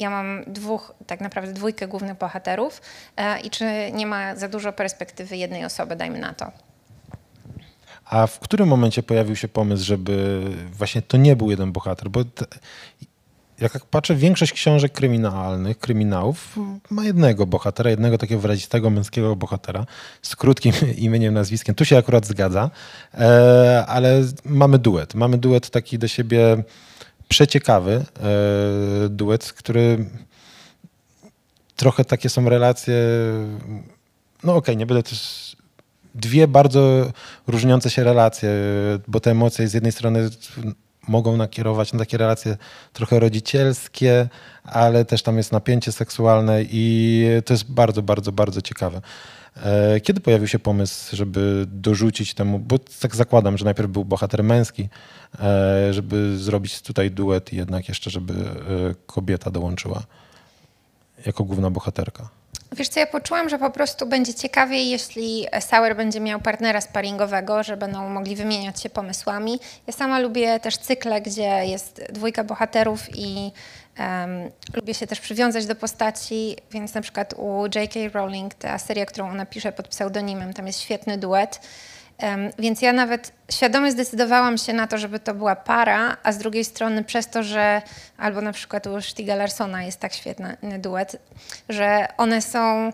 [0.00, 2.80] ja mam dwóch, tak naprawdę dwójkę głównych bohaterów
[3.16, 6.52] e, i czy nie ma za dużo perspektywy jednej osoby, dajmy na to.
[8.04, 12.10] A w którym momencie pojawił się pomysł, żeby właśnie to nie był jeden bohater?
[12.10, 12.44] Bo te,
[13.60, 16.56] jak patrzę, większość książek kryminalnych, kryminałów
[16.90, 19.86] ma jednego bohatera, jednego takiego wyrazistego męskiego bohatera
[20.22, 21.74] z krótkim imieniem, nazwiskiem.
[21.74, 22.70] Tu się akurat zgadza,
[23.14, 25.14] e, ale mamy duet.
[25.14, 26.62] Mamy duet taki do siebie
[27.30, 30.06] przeciekawy e, duet, który
[31.76, 32.94] trochę takie są relacje.
[34.44, 35.50] No okej, okay, nie będę też.
[36.14, 37.12] Dwie bardzo
[37.46, 38.50] różniące się relacje,
[39.08, 40.30] bo te emocje z jednej strony
[41.08, 42.56] mogą nakierować na takie relacje
[42.92, 44.28] trochę rodzicielskie,
[44.64, 49.00] ale też tam jest napięcie seksualne i to jest bardzo, bardzo, bardzo ciekawe.
[49.64, 54.44] E, kiedy pojawił się pomysł, żeby dorzucić temu, bo tak zakładam, że najpierw był bohater
[54.44, 54.88] męski,
[55.40, 58.46] e, żeby zrobić tutaj duet i jednak jeszcze, żeby e,
[59.06, 60.02] kobieta dołączyła
[61.26, 62.28] jako główna bohaterka?
[62.72, 67.62] Wiesz co, ja poczułam, że po prostu będzie ciekawiej, jeśli Sauer będzie miał partnera sparingowego,
[67.62, 69.58] że będą mogli wymieniać się pomysłami.
[69.86, 73.52] Ja sama lubię też cykle, gdzie jest dwójka bohaterów i
[74.00, 78.00] um, lubię się też przywiązać do postaci, więc na przykład u J.K.
[78.12, 81.60] Rowling, ta seria, którą ona pisze pod pseudonimem, tam jest świetny duet.
[82.58, 86.64] Więc ja nawet świadomie zdecydowałam się na to, żeby to była para, a z drugiej
[86.64, 87.82] strony przez to, że
[88.18, 91.16] albo na przykład u Stiga Larsona jest tak świetny duet,
[91.68, 92.92] że one są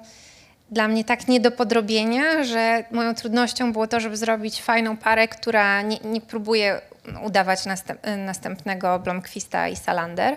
[0.70, 5.28] dla mnie tak nie do podrobienia, że moją trudnością było to, żeby zrobić fajną parę,
[5.28, 6.80] która nie, nie próbuje
[7.24, 10.36] udawać następ, następnego Blomqvista i Salander.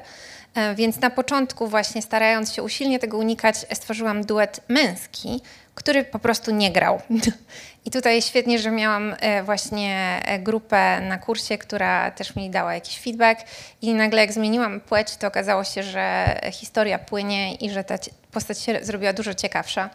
[0.55, 5.41] E, więc na początku właśnie starając się usilnie tego unikać, stworzyłam duet męski,
[5.75, 7.01] który po prostu nie grał.
[7.85, 12.73] I tutaj świetnie, że miałam e, właśnie e, grupę na kursie, która też mi dała
[12.73, 13.41] jakiś feedback
[13.81, 17.95] i nagle jak zmieniłam płeć, to okazało się, że historia płynie i że ta
[18.31, 19.89] postać się zrobiła dużo ciekawsza.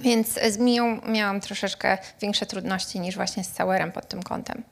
[0.00, 4.62] Więc z Miją miałam troszeczkę większe trudności niż właśnie z Sauerem pod tym kątem.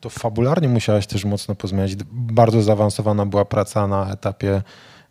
[0.00, 1.94] To fabularnie musiałaś też mocno pozmieniać.
[2.12, 4.62] Bardzo zaawansowana była praca na etapie,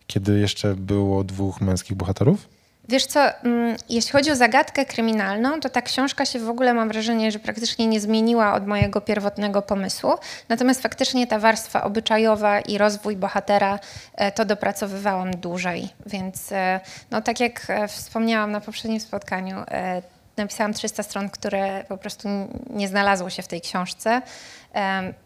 [0.07, 2.54] kiedy jeszcze było dwóch męskich bohaterów?
[2.89, 6.89] Wiesz co, mm, jeśli chodzi o zagadkę kryminalną, to ta książka się w ogóle mam
[6.89, 10.13] wrażenie, że praktycznie nie zmieniła od mojego pierwotnego pomysłu.
[10.49, 13.79] Natomiast faktycznie ta warstwa obyczajowa i rozwój bohatera
[14.15, 15.89] e, to dopracowywałam dłużej.
[16.05, 16.79] Więc e,
[17.11, 19.55] no, tak jak e, wspomniałam na poprzednim spotkaniu,
[20.37, 22.29] napisałam 300 stron, które po prostu
[22.69, 24.21] nie znalazło się w tej książce,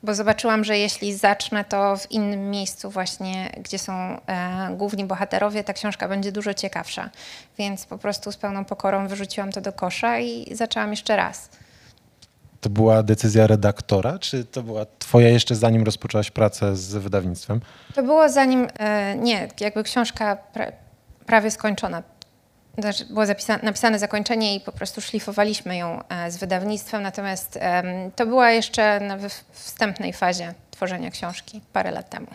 [0.04, 4.20] bo zobaczyłam, że jeśli zacznę to w innym miejscu właśnie, gdzie są e,
[4.78, 7.10] główni bohaterowie, ta książka będzie dużo ciekawsza.
[7.58, 11.50] Więc po prostu z pełną pokorą wyrzuciłam to do kosza i zaczęłam jeszcze raz.
[12.62, 17.62] To była decyzja redaktora, czy to była twoja jeszcze zanim rozpoczęłaś pracę z wydawnictwem?
[17.96, 20.38] To było zanim, e, nie, jakby książka
[21.26, 22.04] prawie skończona
[22.82, 23.26] znaczy, było
[23.64, 27.60] napisane zakończenie i po prostu szlifowaliśmy ją e, z wydawnictwem, natomiast
[28.16, 29.18] to była jeszcze na
[29.52, 32.28] wstępnej fazie tworzenia książki parę lat temu.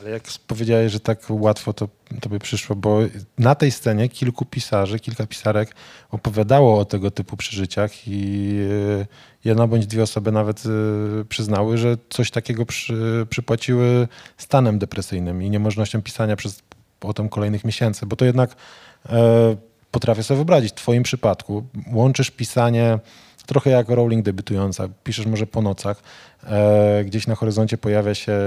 [0.00, 1.88] Ale jak powiedziałeś, że tak łatwo to
[2.20, 2.98] tobie przyszło, bo
[3.38, 5.74] na tej scenie kilku pisarzy, kilka pisarek
[6.10, 8.58] opowiadało o tego typu przeżyciach i
[9.00, 9.06] e,
[9.44, 15.50] jedna bądź dwie osoby nawet e, przyznały, że coś takiego przy, przypłaciły stanem depresyjnym i
[15.50, 16.62] niemożnością pisania przez
[17.00, 18.56] potem kolejnych miesięcy, bo to jednak
[19.90, 21.66] potrafię sobie wyobrazić, w twoim przypadku.
[21.92, 22.98] Łączysz pisanie
[23.46, 26.02] trochę jak Rowling debiutująca, piszesz może po nocach,
[26.44, 28.38] e, gdzieś na horyzoncie pojawia się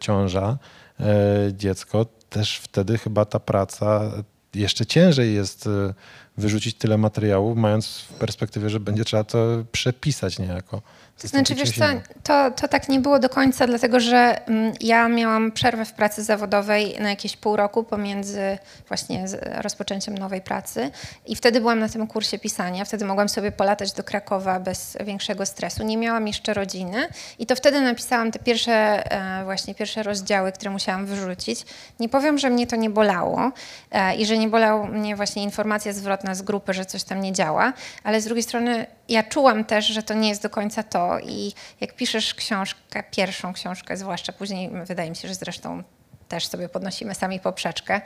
[0.00, 0.58] ciąża,
[1.00, 1.04] e,
[1.52, 4.12] dziecko, też wtedy chyba ta praca
[4.54, 5.94] jeszcze ciężej jest e,
[6.38, 9.38] wyrzucić tyle materiału, mając w perspektywie, że będzie trzeba to
[9.72, 10.82] przepisać niejako.
[11.22, 11.84] To znaczy, wiesz co,
[12.22, 16.24] to, to tak nie było do końca, dlatego że mm, ja miałam przerwę w pracy
[16.24, 18.58] zawodowej na jakieś pół roku pomiędzy
[18.88, 19.24] właśnie
[19.62, 20.90] rozpoczęciem nowej pracy
[21.26, 25.46] i wtedy byłam na tym kursie pisania, wtedy mogłam sobie polatać do Krakowa bez większego
[25.46, 25.82] stresu.
[25.82, 27.08] Nie miałam jeszcze rodziny
[27.38, 31.64] i to wtedy napisałam te pierwsze e, właśnie pierwsze rozdziały, które musiałam wyrzucić.
[32.00, 33.52] Nie powiem, że mnie to nie bolało
[33.90, 37.32] e, i że nie bolał mnie właśnie informacja zwrotna z grupy, że coś tam nie
[37.32, 37.72] działa,
[38.04, 41.52] ale z drugiej strony ja czułam też, że to nie jest do końca to i
[41.80, 45.82] jak piszesz książkę, pierwszą książkę, zwłaszcza później, wydaje mi się, że zresztą
[46.28, 48.00] też sobie podnosimy sami poprzeczkę,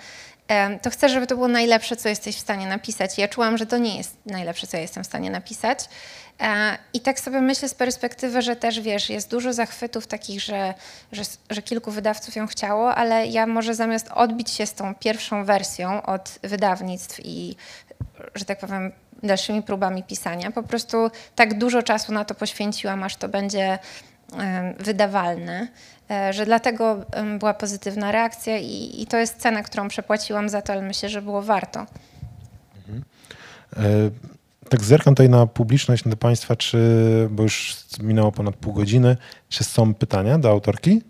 [0.82, 3.18] to chcę, żeby to było najlepsze, co jesteś w stanie napisać.
[3.18, 5.78] Ja czułam, że to nie jest najlepsze, co ja jestem w stanie napisać.
[6.40, 10.74] E, I tak sobie myślę z perspektywy, że też wiesz, jest dużo zachwytów takich, że,
[11.12, 15.44] że, że, kilku wydawców ją chciało, ale ja może zamiast odbić się z tą pierwszą
[15.44, 17.56] wersją od wydawnictw i,
[18.34, 18.92] że tak powiem,
[19.22, 20.50] dalszymi próbami pisania.
[20.50, 23.78] Po prostu tak dużo czasu na to poświęciłam, aż to będzie
[24.78, 25.68] wydawalne,
[26.10, 27.06] e, że dlatego
[27.38, 31.22] była pozytywna reakcja i, i to jest cena, którą przepłaciłam za to, ale myślę, że
[31.22, 31.86] było warto.
[32.78, 33.04] Mhm.
[33.76, 34.10] E,
[34.68, 36.78] tak zerkam tutaj na publiczność, do Państwa, czy,
[37.30, 39.16] bo już minęło ponad pół godziny,
[39.48, 41.02] czy są pytania do autorki?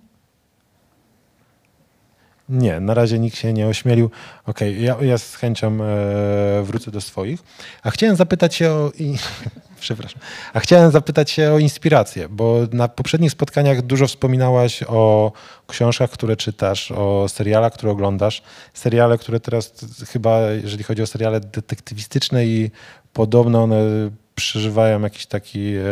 [2.50, 4.10] Nie, na razie nikt się nie ośmielił.
[4.46, 7.40] Okej, okay, ja, ja, z chęcią e, wrócę do swoich.
[7.82, 8.92] A chciałem zapytać się o...
[8.98, 9.16] I,
[9.80, 10.20] przepraszam.
[10.52, 15.32] A chciałem zapytać się o inspirację, bo na poprzednich spotkaniach dużo wspominałaś o
[15.66, 18.42] książkach, które czytasz, o serialach, które oglądasz.
[18.74, 19.72] Seriale, które teraz
[20.12, 22.70] chyba, jeżeli chodzi o seriale detektywistyczne i
[23.12, 25.82] podobno one przeżywają jakiś taki e,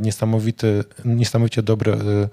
[0.00, 1.92] niesamowity, niesamowicie dobry...
[1.92, 2.28] E,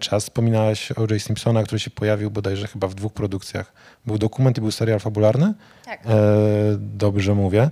[0.00, 0.24] czas.
[0.24, 1.22] Wspominałaś o J.
[1.22, 3.72] Simpsona, który się pojawił bodajże chyba w dwóch produkcjach.
[4.06, 5.54] Był dokument i był serial fabularny?
[5.84, 6.06] Tak.
[6.06, 6.10] E,
[6.78, 7.70] dobrze mówię.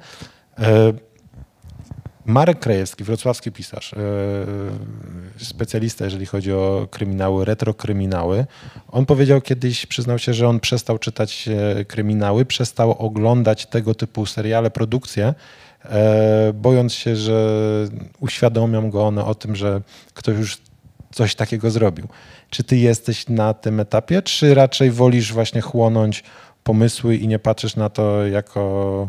[0.58, 0.92] E,
[2.26, 3.96] Marek Krajewski, wrocławski pisarz, e,
[5.44, 8.46] specjalista, jeżeli chodzi o kryminały, retrokryminały.
[8.88, 14.26] On powiedział kiedyś, przyznał się, że on przestał czytać e, kryminały, przestał oglądać tego typu
[14.26, 15.34] seriale, produkcje,
[15.84, 17.58] e, bojąc się, że
[18.20, 19.80] uświadomią go one o tym, że
[20.14, 20.58] ktoś już
[21.14, 22.08] coś takiego zrobił.
[22.50, 26.24] Czy ty jesteś na tym etapie, czy raczej wolisz właśnie chłonąć
[26.64, 29.08] pomysły i nie patrzysz na to jako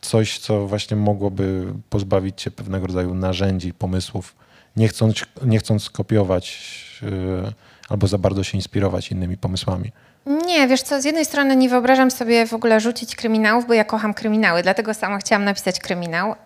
[0.00, 4.36] coś, co właśnie mogłoby pozbawić cię pewnego rodzaju narzędzi, pomysłów,
[4.76, 7.52] nie chcąc, nie chcąc kopiować yy,
[7.88, 9.92] albo za bardzo się inspirować innymi pomysłami?
[10.26, 13.84] Nie, wiesz co, z jednej strony nie wyobrażam sobie w ogóle rzucić kryminałów, bo ja
[13.84, 16.36] kocham kryminały, dlatego sama chciałam napisać kryminał um,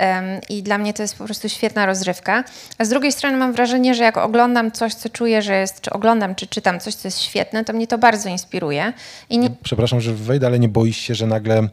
[0.49, 2.45] i dla mnie to jest po prostu świetna rozrywka.
[2.79, 5.91] A z drugiej strony mam wrażenie, że jak oglądam coś, co czuję, że jest, czy
[5.91, 8.93] oglądam, czy czytam coś, co jest świetne, to mnie to bardzo inspiruje.
[9.31, 9.51] Nie...
[9.63, 11.69] Przepraszam, że wejdę, ale nie boisz się, że nagle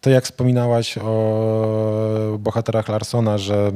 [0.00, 3.72] to jak wspominałaś o bohaterach Larsona, że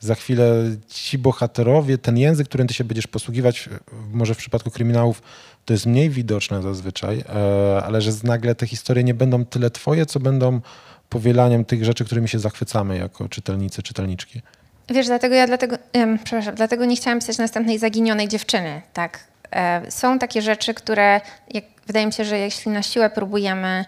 [0.00, 3.68] za chwilę ci bohaterowie, ten język, którym ty się będziesz posługiwać,
[4.12, 5.22] może w przypadku kryminałów,
[5.68, 10.06] to jest mniej widoczne zazwyczaj, e, ale że nagle te historie nie będą tyle twoje,
[10.06, 10.60] co będą
[11.08, 14.42] powielaniem tych rzeczy, którymi się zachwycamy jako czytelnicy, czytelniczki.
[14.88, 19.24] Wiesz, dlatego ja dlatego, um, przepraszam, dlatego nie chciałam pisać następnej zaginionej dziewczyny, tak.
[19.50, 21.20] E, są takie rzeczy, które
[21.54, 23.84] jak, wydaje mi się, że jeśli na siłę próbujemy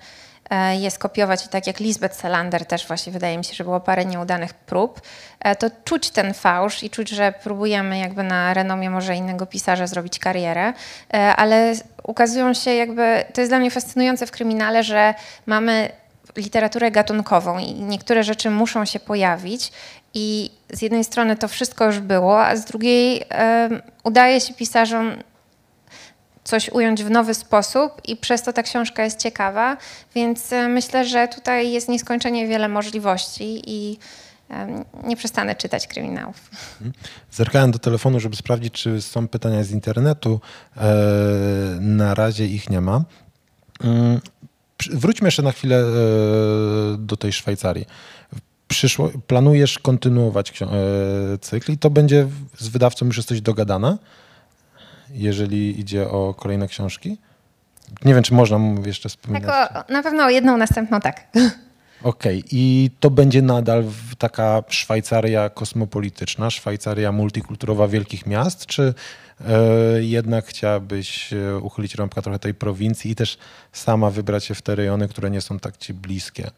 [0.80, 1.46] je skopiować.
[1.46, 5.01] I tak jak Lisbeth Salander też właśnie wydaje mi się, że było parę nieudanych prób,
[5.40, 9.86] e, to czuć ten fałsz i czuć, że próbujemy jakby na renomie może innego pisarza
[9.86, 10.72] zrobić karierę,
[11.14, 15.14] e, ale ukazują się jakby, to jest dla mnie fascynujące w kryminale, że
[15.46, 15.88] mamy
[16.36, 19.72] literaturę gatunkową i niektóre rzeczy muszą się pojawić.
[20.14, 23.24] I z jednej strony to wszystko już było, a z drugiej
[24.05, 25.16] udaje się pisarzom
[26.45, 29.76] coś ująć w nowy sposób i przez to ta książka jest ciekawa,
[30.14, 33.99] więc e, myślę, że tutaj jest nieskończenie wiele możliwości i
[35.05, 36.51] nie przestanę czytać kryminałów.
[36.72, 36.93] Mhm.
[37.30, 40.41] Zerkałem do telefonu, żeby sprawdzić, czy są pytania z internetu.
[40.76, 40.80] E,
[41.80, 43.05] na razie ich nie ma.
[43.84, 44.20] Mm,
[44.93, 45.84] wróćmy jeszcze na chwilę e,
[46.99, 47.86] do tej Szwajcarii.
[48.68, 50.53] Przyszło, planujesz kontynuować
[51.41, 52.28] cykl i to będzie
[52.59, 53.99] z wydawcą już jesteś dogadana?
[55.12, 57.18] Jeżeli idzie o kolejne książki?
[58.04, 59.50] Nie wiem, czy można jeszcze wspominać.
[59.50, 61.20] Tak, o, na pewno o jedną następną tak.
[62.02, 62.48] Okej, okay.
[62.52, 63.84] i to będzie nadal
[64.18, 68.94] taka Szwajcaria kosmopolityczna, Szwajcaria multikulturowa wielkich miast, czy
[69.48, 69.54] e,
[70.02, 73.38] jednak chciałabyś e, uchylić rąbka trochę tej prowincji i też
[73.72, 76.50] sama wybrać się w te rejony, które nie są tak ci bliskie,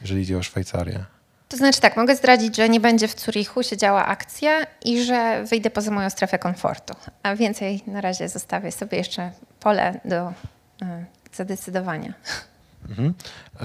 [0.00, 1.04] jeżeli idzie o Szwajcarię?
[1.48, 5.44] To znaczy tak, mogę zdradzić, że nie będzie w Zurichu się działa akcja i że
[5.44, 6.94] wyjdę poza moją strefę komfortu.
[7.22, 9.30] A więcej na razie zostawię sobie jeszcze
[9.60, 10.34] pole do y,
[11.32, 12.12] zadecydowania.
[12.88, 13.14] Mhm.
[13.60, 13.64] E,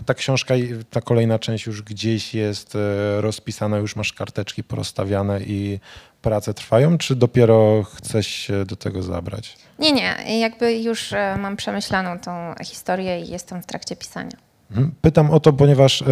[0.00, 0.54] a ta książka,
[0.90, 5.80] ta kolejna część już gdzieś jest e, rozpisana, już masz karteczki porozstawiane i
[6.22, 9.56] prace trwają, czy dopiero chcesz się do tego zabrać?
[9.78, 10.40] Nie, nie.
[10.40, 14.36] Jakby już e, mam przemyślaną tą historię i jestem w trakcie pisania.
[14.70, 14.94] Mhm.
[15.00, 16.04] Pytam o to, ponieważ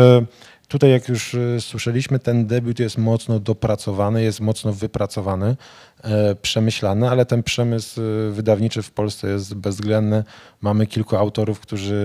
[0.73, 5.57] Tutaj, jak już e, słyszeliśmy, ten debiut jest mocno dopracowany, jest mocno wypracowany,
[6.03, 10.25] e, przemyślany, ale ten przemysł e, wydawniczy w Polsce jest bezwzględny.
[10.61, 12.05] Mamy kilku autorów, którzy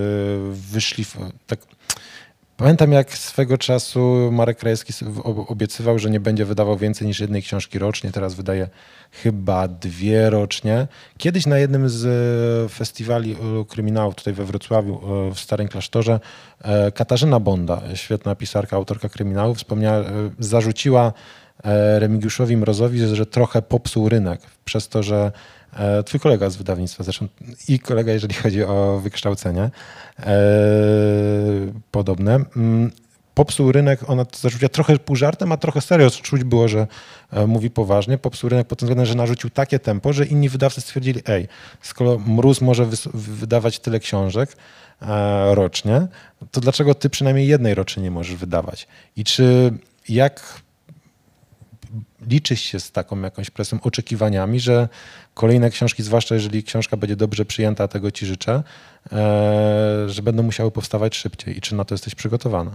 [0.51, 1.05] wyszli,
[1.47, 1.59] tak
[2.57, 4.93] Pamiętam, jak swego czasu Marek Krajewski
[5.47, 8.11] obiecywał, że nie będzie wydawał więcej niż jednej książki rocznie.
[8.11, 8.69] Teraz wydaje
[9.11, 10.87] chyba dwie rocznie.
[11.17, 16.19] Kiedyś na jednym z e, festiwali e, kryminałów tutaj we Wrocławiu, e, w Starym Klasztorze,
[16.95, 20.03] Katarzyna Bonda, świetna pisarka, autorka kryminałów, wspomniała,
[20.39, 21.13] zarzuciła
[21.97, 25.31] Remigiuszowi Mrozowi, że trochę popsuł rynek przez to, że
[26.05, 27.27] twój kolega z wydawnictwa zresztą
[27.67, 29.69] i kolega, jeżeli chodzi o wykształcenie
[30.19, 30.31] e,
[31.91, 32.39] podobne.
[32.55, 32.91] Mm,
[33.33, 36.09] popsuł rynek, ona to zarzuciła trochę pół żartem, a trochę serio.
[36.09, 36.87] Czuć było, że
[37.31, 38.17] e, mówi poważnie.
[38.17, 41.47] Popsuł rynek pod tym względem, że narzucił takie tempo, że inni wydawcy stwierdzili, ej,
[41.81, 44.55] skoro Mróz może wydawać tyle książek
[45.51, 46.07] rocznie,
[46.51, 48.87] to dlaczego ty przynajmniej jednej rocznie nie możesz wydawać?
[49.15, 49.73] I czy
[50.09, 50.61] jak
[52.27, 54.89] liczyć się z taką jakąś presją, oczekiwaniami, że
[55.33, 58.63] kolejne książki, zwłaszcza jeżeli książka będzie dobrze przyjęta, tego ci życzę,
[59.11, 62.71] e, że będą musiały powstawać szybciej i czy na to jesteś przygotowana?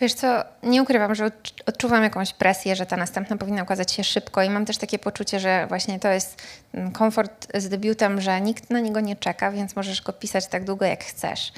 [0.00, 1.30] Wiesz co, nie ukrywam, że
[1.66, 5.40] odczuwam jakąś presję, że ta następna powinna ukazać się szybko i mam też takie poczucie,
[5.40, 6.42] że właśnie to jest
[6.74, 10.64] mm, komfort z debiutem, że nikt na niego nie czeka, więc możesz go pisać tak
[10.64, 11.52] długo, jak chcesz.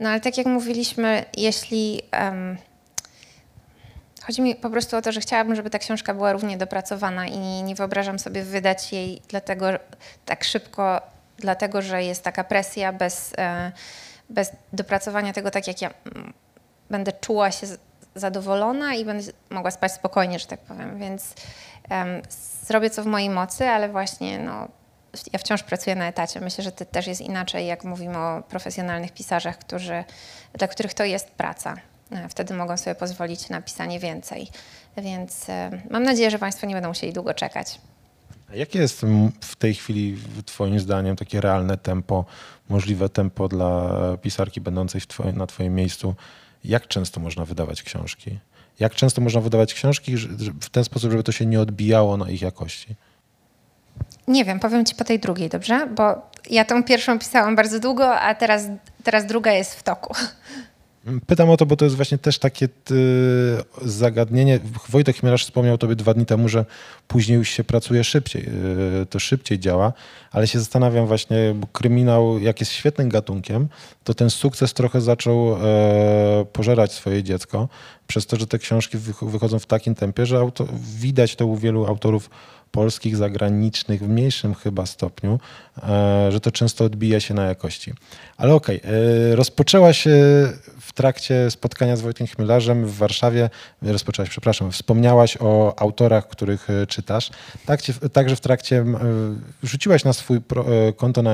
[0.00, 2.02] No ale tak jak mówiliśmy, jeśli...
[2.12, 2.56] Um,
[4.26, 7.38] Chodzi mi po prostu o to, że chciałabym, żeby ta książka była równie dopracowana i
[7.38, 9.66] nie wyobrażam sobie wydać jej dlatego
[10.26, 11.00] tak szybko,
[11.36, 13.72] dlatego że jest taka presja bez, e,
[14.30, 15.90] bez dopracowania tego tak, jak ja
[16.90, 17.66] będę czuła się
[18.14, 20.98] zadowolona i będę mogła spać spokojnie, że tak powiem.
[20.98, 21.34] Więc
[21.90, 22.22] um,
[22.66, 24.68] zrobię co w mojej mocy, ale właśnie no,
[25.32, 26.40] ja wciąż pracuję na etacie.
[26.40, 30.04] Myślę, że to też jest inaczej, jak mówimy o profesjonalnych pisarzach, którzy,
[30.52, 31.76] dla których to jest praca.
[32.12, 34.48] E, wtedy mogą sobie pozwolić na pisanie więcej.
[34.96, 37.80] Więc e, mam nadzieję, że Państwo nie będą musieli długo czekać.
[38.54, 39.00] Jakie jest
[39.40, 42.24] w tej chwili Twoim zdaniem takie realne tempo,
[42.68, 43.90] możliwe tempo dla
[44.22, 46.14] pisarki będącej twoim, na Twoim miejscu?
[46.64, 48.38] Jak często można wydawać książki?
[48.80, 50.16] Jak często można wydawać książki
[50.60, 52.94] w ten sposób, żeby to się nie odbijało na ich jakości?
[54.28, 55.86] Nie wiem, powiem Ci po tej drugiej, dobrze?
[55.86, 58.66] Bo ja tą pierwszą pisałam bardzo długo, a teraz,
[59.04, 60.14] teraz druga jest w toku.
[61.26, 62.68] Pytam o to, bo to jest właśnie też takie
[63.82, 64.60] zagadnienie.
[64.88, 66.64] Wojtek Chmielarz wspomniał tobie dwa dni temu, że
[67.08, 68.46] później już się pracuje szybciej,
[69.02, 69.92] y, to szybciej działa,
[70.32, 73.68] ale się zastanawiam właśnie, bo kryminał, jak jest świetnym gatunkiem,
[74.04, 77.68] to ten sukces trochę zaczął e, pożerać swoje dziecko,
[78.06, 80.66] przez to, że te książki wychodzą w takim tempie, że auto,
[80.98, 82.30] widać to u wielu autorów
[82.72, 85.40] polskich, zagranicznych, w mniejszym chyba stopniu,
[85.82, 87.92] e, że to często odbija się na jakości.
[88.36, 88.92] Ale okej, okay,
[89.32, 90.12] e, rozpoczęła się
[90.82, 93.50] w trakcie spotkania z Wojtkiem Chmielarzem w Warszawie,
[93.82, 97.30] rozpoczęłaś, przepraszam, wspomniałaś o autorach, których e, czytasz.
[97.66, 97.80] Tak,
[98.12, 98.84] także w trakcie
[99.62, 100.40] rzuciłaś na swój
[100.96, 101.32] konto na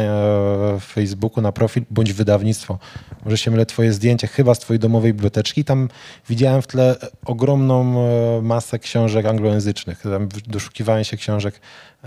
[0.80, 2.78] Facebooku, na profil, bądź wydawnictwo.
[3.24, 5.64] Może się mylę, twoje zdjęcie, chyba z twojej domowej biblioteczki.
[5.64, 5.88] Tam
[6.28, 7.84] widziałem w tle ogromną
[8.42, 10.02] masę książek anglojęzycznych.
[10.02, 11.97] Tam doszukiwałem się książek e,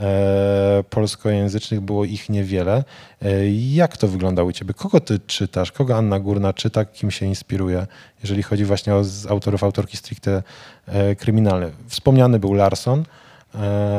[0.89, 2.83] polskojęzycznych było ich niewiele.
[3.21, 4.73] E, jak to wygląda u ciebie?
[4.73, 5.71] Kogo ty czytasz?
[5.71, 6.85] Kogo Anna Górna czyta?
[6.85, 7.87] Kim się inspiruje?
[8.23, 10.43] Jeżeli chodzi właśnie o autorów, autorki stricte
[10.87, 11.71] e, kryminalne.
[11.87, 13.03] Wspomniany był Larson,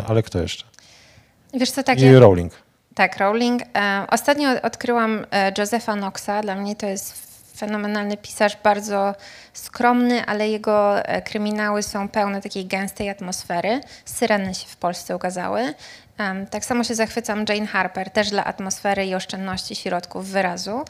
[0.06, 0.64] ale kto jeszcze?
[1.54, 2.00] Wiesz co, tak.
[2.00, 2.52] I Rowling.
[2.94, 3.62] Tak, Rowling.
[4.08, 5.26] Ostatnio odkryłam
[5.58, 6.42] Josepha Knoxa.
[6.42, 9.14] Dla mnie to jest fenomenalny pisarz, bardzo
[9.52, 13.80] skromny, ale jego e, kryminały są pełne takiej gęstej atmosfery.
[14.04, 15.74] Syreny się w Polsce ukazały.
[16.50, 20.84] Tak samo się zachwycam Jane Harper, też dla atmosfery i oszczędności środków wyrazu.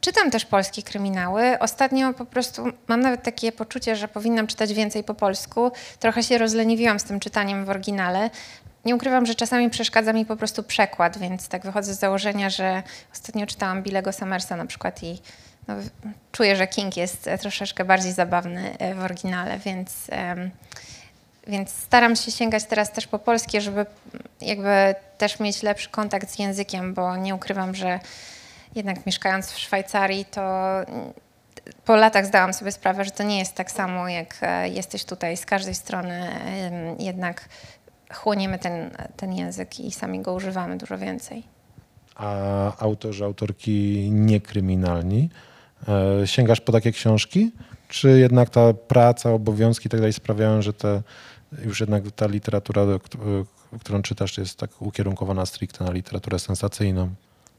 [0.00, 1.58] Czytam też polskie kryminały.
[1.58, 5.72] Ostatnio po prostu mam nawet takie poczucie, że powinnam czytać więcej po polsku.
[6.00, 8.30] Trochę się rozleniwiłam z tym czytaniem w oryginale
[8.86, 12.82] nie ukrywam, że czasami przeszkadza mi po prostu przekład, więc tak wychodzę z założenia, że
[13.12, 15.22] ostatnio czytałam Billego Summersa na przykład i
[15.68, 15.74] no,
[16.32, 20.06] czuję, że King jest troszeczkę bardziej zabawny w oryginale, więc,
[21.46, 23.86] więc staram się sięgać teraz też po polskie, żeby
[24.40, 28.00] jakby też mieć lepszy kontakt z językiem, bo nie ukrywam, że
[28.74, 30.42] jednak mieszkając w Szwajcarii, to
[31.84, 35.36] po latach zdałam sobie sprawę, że to nie jest tak samo, jak e, jesteś tutaj.
[35.36, 36.30] Z każdej strony
[36.98, 37.48] jednak
[38.14, 41.42] chłoniemy ten, ten język i sami go używamy dużo więcej.
[42.14, 45.30] A autorzy, autorki niekryminalni,
[45.88, 47.52] e, sięgasz po takie książki?
[47.88, 51.02] Czy jednak ta praca, obowiązki i tak sprawiają, że te,
[51.64, 52.82] już jednak ta literatura,
[53.80, 57.10] którą czytasz, jest tak ukierunkowana stricte na literaturę sensacyjną?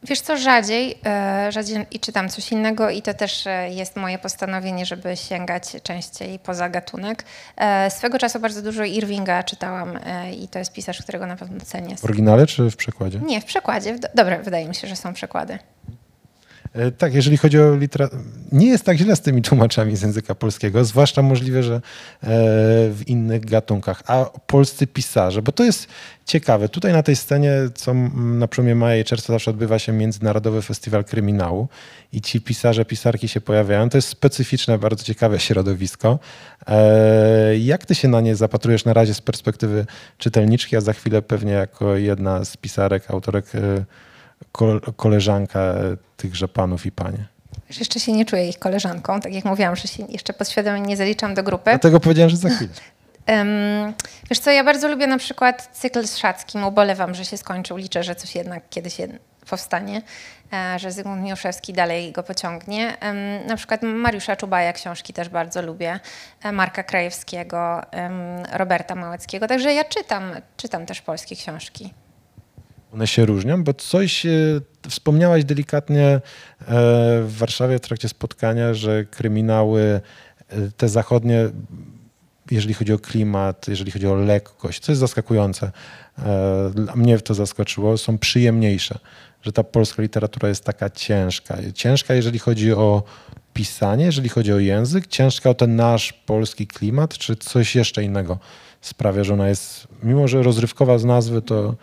[0.02, 4.18] Wiesz co, rzadziej, e, rzadziej i czytam coś innego i to też e, jest moje
[4.18, 7.24] postanowienie, żeby sięgać częściej poza gatunek.
[7.56, 9.98] E, swego czasu bardzo dużo Irvinga czytałam
[10.42, 11.96] i to jest pisarz, którego na pewno cenię.
[11.96, 13.18] W oryginale czy w przekładzie?
[13.18, 13.98] Nie, w przekładzie.
[14.14, 15.58] Dobra, wydaje mi się, że są przekłady.
[16.78, 18.22] E, tak, jeżeli chodzi o literaturę,
[18.52, 21.80] nie jest tak źle z tymi tłumaczami z języka polskiego, zwłaszcza możliwe, że e,
[22.90, 24.02] w innych gatunkach.
[24.06, 25.86] A polscy pisarze, bo to jest
[26.26, 26.68] ciekawe.
[26.68, 31.04] Tutaj na tej scenie, co na przełomie maja i czerwca zawsze odbywa się Międzynarodowy Festiwal
[31.04, 31.68] Kryminału
[32.12, 33.90] i ci pisarze, pisarki się pojawiają.
[33.90, 36.18] To jest specyficzne, bardzo ciekawe środowisko.
[36.66, 39.86] E, jak ty się na nie zapatrujesz na razie z perspektywy
[40.18, 43.46] czytelniczki, a za chwilę pewnie jako jedna z pisarek, autorek
[44.96, 45.74] koleżanka
[46.16, 47.26] tychże panów i panie.
[47.78, 51.34] Jeszcze się nie czuję ich koleżanką, tak jak mówiłam, że się jeszcze podświadomie nie zaliczam
[51.34, 51.70] do grupy.
[51.70, 52.72] Dlatego powiedziałam, że za chwilę.
[53.28, 53.94] Um,
[54.30, 58.02] wiesz co, ja bardzo lubię na przykład cykl z Szackim, ubolewam, że się skończył, liczę,
[58.02, 58.96] że coś jednak kiedyś
[59.50, 60.02] powstanie,
[60.52, 62.96] e, że Zygmunt Miłoszewski dalej go pociągnie.
[63.46, 66.00] Na przykład Mariusza Czubaja książki też bardzo lubię,
[66.42, 67.82] e, Marka Krajewskiego,
[68.52, 71.94] Roberta Małeckiego, także ja czytam, czytam też polskie książki.
[72.92, 74.30] One się różnią, bo coś e,
[74.88, 76.20] wspomniałaś delikatnie e,
[77.22, 80.00] w Warszawie w trakcie spotkania, że kryminały
[80.48, 81.48] e, te zachodnie,
[82.50, 85.72] jeżeli chodzi o klimat, jeżeli chodzi o lekkość, co jest zaskakujące,
[86.94, 88.98] mnie to zaskoczyło, są przyjemniejsze,
[89.42, 91.56] że ta polska literatura jest taka ciężka.
[91.74, 93.02] Ciężka, jeżeli chodzi o
[93.54, 98.38] pisanie, jeżeli chodzi o język, ciężka o ten nasz polski klimat, czy coś jeszcze innego
[98.80, 101.74] sprawia, że ona jest, mimo że rozrywkowa z nazwy, to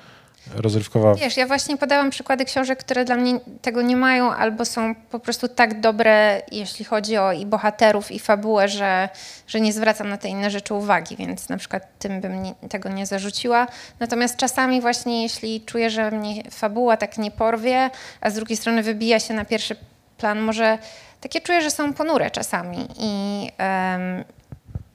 [0.55, 1.15] rozrywkowa.
[1.15, 5.19] Wiesz, ja właśnie podałam przykłady książek, które dla mnie tego nie mają, albo są po
[5.19, 9.09] prostu tak dobre, jeśli chodzi o i bohaterów, i fabułę, że,
[9.47, 12.89] że nie zwracam na te inne rzeczy uwagi, więc na przykład tym bym nie, tego
[12.89, 13.67] nie zarzuciła.
[13.99, 17.89] Natomiast czasami właśnie, jeśli czuję, że mnie fabuła tak nie porwie,
[18.21, 19.75] a z drugiej strony wybija się na pierwszy
[20.17, 20.77] plan, może
[21.21, 24.23] takie czuję, że są ponure czasami i um,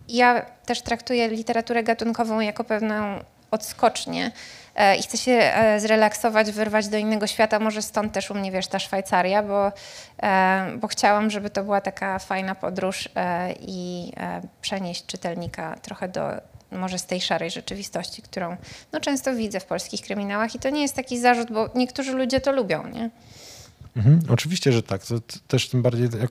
[0.09, 3.19] ja też traktuję literaturę gatunkową jako pewną
[3.51, 4.33] odskocznię
[4.99, 7.59] i chcę się e, zrelaksować, wyrwać do innego świata.
[7.59, 9.73] Może stąd też u mnie, wiesz, ta Szwajcaria, bo,
[10.23, 13.09] e, bo chciałam, żeby to była taka fajna podróż
[13.61, 14.13] i
[14.61, 16.31] przenieść czytelnika trochę do
[16.73, 18.57] może z tej szarej rzeczywistości, którą
[18.93, 22.41] no, często widzę w polskich kryminałach i to nie jest taki zarzut, bo niektórzy ludzie
[22.41, 23.11] to lubią, nie?
[23.97, 25.07] Mhm, oczywiście, że tak.
[25.07, 25.15] To
[25.49, 26.31] też tym bardziej, jak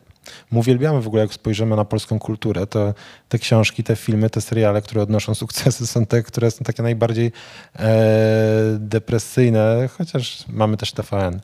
[0.51, 2.93] my uwielbiamy w ogóle, jak spojrzymy na polską kulturę, to
[3.29, 7.31] te książki, te filmy, te seriale, które odnoszą sukcesy, są te, które są takie najbardziej
[7.75, 11.39] e, depresyjne, chociaż mamy też TVN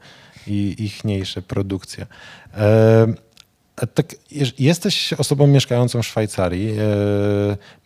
[0.48, 2.06] i ichniejsze produkcje.
[2.58, 3.08] E,
[3.94, 4.16] tak,
[4.60, 6.70] jesteś osobą mieszkającą w Szwajcarii.
[6.70, 6.78] E,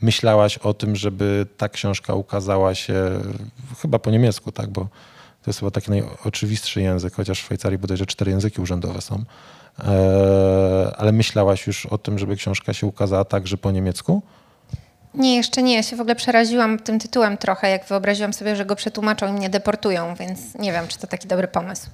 [0.01, 3.19] myślałaś o tym, żeby ta książka ukazała się
[3.81, 4.69] chyba po niemiecku, tak?
[4.69, 4.81] Bo
[5.41, 9.23] to jest chyba taki najoczywistszy język, chociaż w Szwajcarii bodajże cztery języki urzędowe są.
[9.87, 14.21] E, ale myślałaś już o tym, żeby książka się ukazała także po niemiecku?
[15.13, 15.75] Nie, jeszcze nie.
[15.75, 19.31] Ja się w ogóle przeraziłam tym tytułem trochę, jak wyobraziłam sobie, że go przetłumaczą i
[19.31, 21.89] mnie deportują, więc nie wiem, czy to taki dobry pomysł.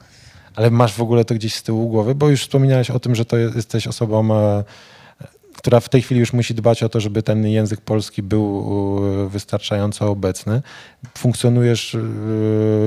[0.56, 3.26] Ale masz w ogóle to gdzieś z tyłu głowy, bo już wspominałeś o tym, że
[3.26, 4.64] to jesteś osobą e,
[5.66, 8.64] która w tej chwili już musi dbać o to, żeby ten język polski był
[9.26, 10.62] e, wystarczająco obecny.
[11.18, 12.00] Funkcjonujesz e,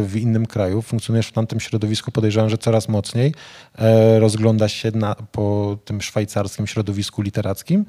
[0.03, 3.35] w innym kraju, funkcjonujesz w tamtym środowisku, podejrzewam, że coraz mocniej.
[3.79, 7.85] E, rozglądasz się na, po tym szwajcarskim środowisku literackim.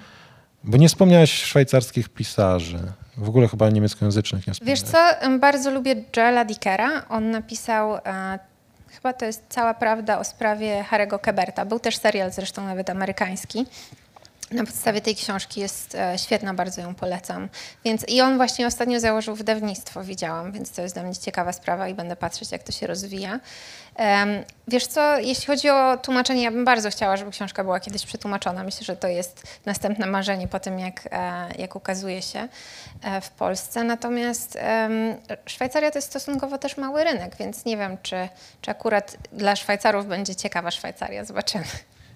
[0.63, 2.79] Bo nie wspomniałeś szwajcarskich pisarzy.
[3.17, 4.97] W ogóle chyba niemieckojęzycznych nie Wiesz co,
[5.39, 7.05] bardzo lubię Joela Dickera.
[7.09, 8.39] On napisał, e,
[8.87, 11.65] chyba to jest cała prawda o sprawie Harry'ego Keberta.
[11.65, 13.65] Był też serial zresztą nawet amerykański.
[14.51, 17.49] Na podstawie tej książki jest e, świetna, bardzo ją polecam.
[17.85, 21.87] Więc i on właśnie ostatnio założył wydawnictwo, widziałam, więc to jest dla mnie ciekawa sprawa
[21.87, 23.39] i będę patrzeć, jak to się rozwija.
[24.67, 28.63] Wiesz co, jeśli chodzi o tłumaczenie, ja bym bardzo chciała, żeby książka była kiedyś przetłumaczona.
[28.63, 32.47] Myślę, że to jest następne marzenie po tym, jak, e, jak ukazuje się
[33.03, 33.83] e, w Polsce.
[33.83, 34.57] Natomiast
[35.45, 38.29] Szwajcaria to jest stosunkowo też mały rynek, więc nie wiem, czy,
[38.61, 41.25] czy akurat dla Szwajcarów będzie ciekawa Szwajcaria.
[41.25, 41.65] Zobaczymy.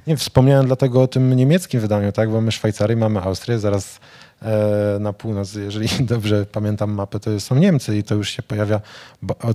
[0.08, 2.32] Nie, wspomniałem dlatego o tym niemieckim wydaniu, tak?
[2.32, 4.00] bo my Szwajcarię, mamy Austrię, zaraz
[4.42, 8.82] e, na północ, jeżeli dobrze pamiętam mapę, to są Niemcy i to już się pojawia,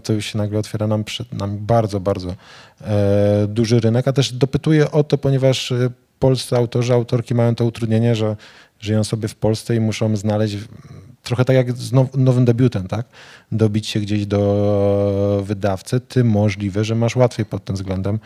[0.03, 2.35] to już się nagle otwiera nam przed nami bardzo, bardzo
[2.81, 7.65] e, duży rynek, a też dopytuję o to, ponieważ e, polscy autorzy, autorki mają to
[7.65, 8.37] utrudnienie, że
[8.81, 10.57] żyją sobie w Polsce i muszą znaleźć
[11.23, 13.07] trochę tak jak z nowym debiutem, tak?
[13.53, 18.19] Dobić się gdzieś do wydawcy, ty możliwe, że masz łatwiej pod tym względem,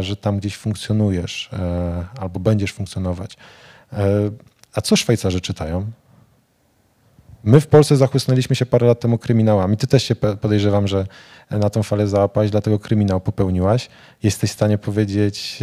[0.00, 3.36] że tam gdzieś funkcjonujesz e, albo będziesz funkcjonować.
[3.92, 4.06] E,
[4.74, 5.90] a co Szwajcarzy czytają?
[7.46, 9.76] My w Polsce zachłysnęliśmy się parę lat temu kryminałami.
[9.76, 11.06] Ty też się podejrzewam, że
[11.50, 13.88] na tą falę załapałaś, dlatego kryminał popełniłaś.
[14.22, 15.58] Jesteś w stanie powiedzieć,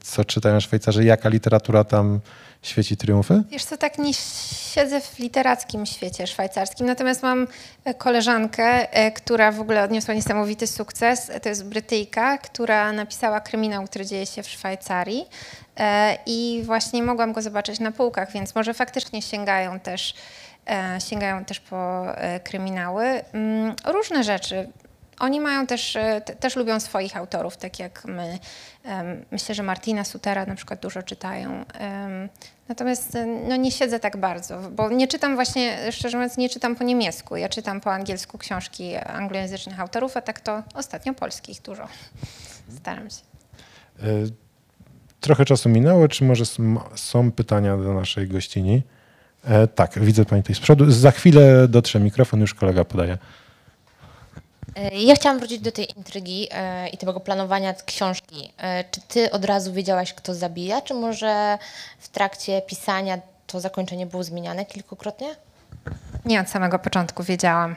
[0.00, 2.20] co czytają Szwajcarzy, jaka literatura tam
[2.62, 3.42] świeci triumfy?
[3.50, 7.46] Wiesz co, tak nie siedzę w literackim świecie szwajcarskim, natomiast mam
[7.84, 11.30] e, koleżankę, e, która w ogóle odniosła niesamowity sukces.
[11.42, 15.24] To jest Brytyjka, która napisała kryminał, który dzieje się w Szwajcarii
[15.76, 20.14] e, i właśnie mogłam go zobaczyć na półkach, więc może faktycznie sięgają też
[21.08, 22.06] sięgają też po
[22.44, 23.04] kryminały.
[23.32, 24.68] Mm, różne rzeczy.
[25.18, 28.38] Oni mają też, e, też lubią swoich autorów, tak jak my.
[29.30, 31.64] Myślę, że Martina Sutera na przykład dużo czytają.
[32.68, 36.76] Natomiast e, no, nie siedzę tak bardzo, bo nie czytam właśnie, szczerze mówiąc, nie czytam
[36.76, 37.36] po niemiecku.
[37.36, 41.88] Ja czytam po angielsku książki anglojęzycznych autorów, a tak to ostatnio polskich dużo.
[42.76, 43.16] Staram się.
[44.00, 44.04] E,
[45.20, 46.44] trochę czasu minęło, czy może
[46.94, 48.82] są pytania do naszej gościni?
[49.74, 50.90] Tak, widzę pani tutaj z przodu.
[50.90, 53.18] Za chwilę dotrze mikrofon, już kolega podaje.
[54.76, 58.52] E, ja chciałam wrócić do tej intrygi e, i tego planowania książki.
[58.58, 61.58] E, czy ty od razu wiedziałaś, kto zabija, czy może
[61.98, 65.26] w trakcie pisania to zakończenie było zmieniane kilkukrotnie?
[66.24, 67.76] Nie, od samego początku wiedziałam.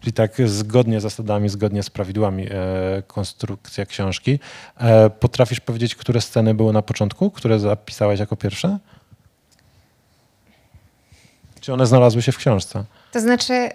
[0.00, 4.38] Czyli tak zgodnie z zasadami, zgodnie z prawidłami e, konstrukcja książki.
[4.80, 8.78] E, potrafisz powiedzieć, które sceny były na początku, które zapisałaś jako pierwsze?
[11.62, 12.84] Czy one znalazły się w książce?
[13.12, 13.70] To znaczy,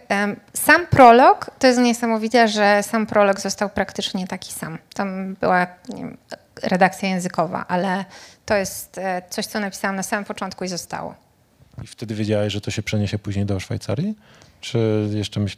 [0.53, 4.77] sam prolog, to jest niesamowite, że sam prolog został praktycznie taki sam.
[4.93, 6.17] Tam była wiem,
[6.63, 8.05] redakcja językowa, ale
[8.45, 11.15] to jest e, coś, co napisałam na samym początku i zostało.
[11.83, 14.15] I wtedy wiedziałeś, że to się przeniesie później do Szwajcarii?
[14.61, 15.57] Czy jeszcze myśl...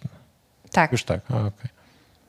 [0.71, 0.91] Tak.
[0.91, 1.39] Już tak, okej.
[1.39, 1.69] Okay.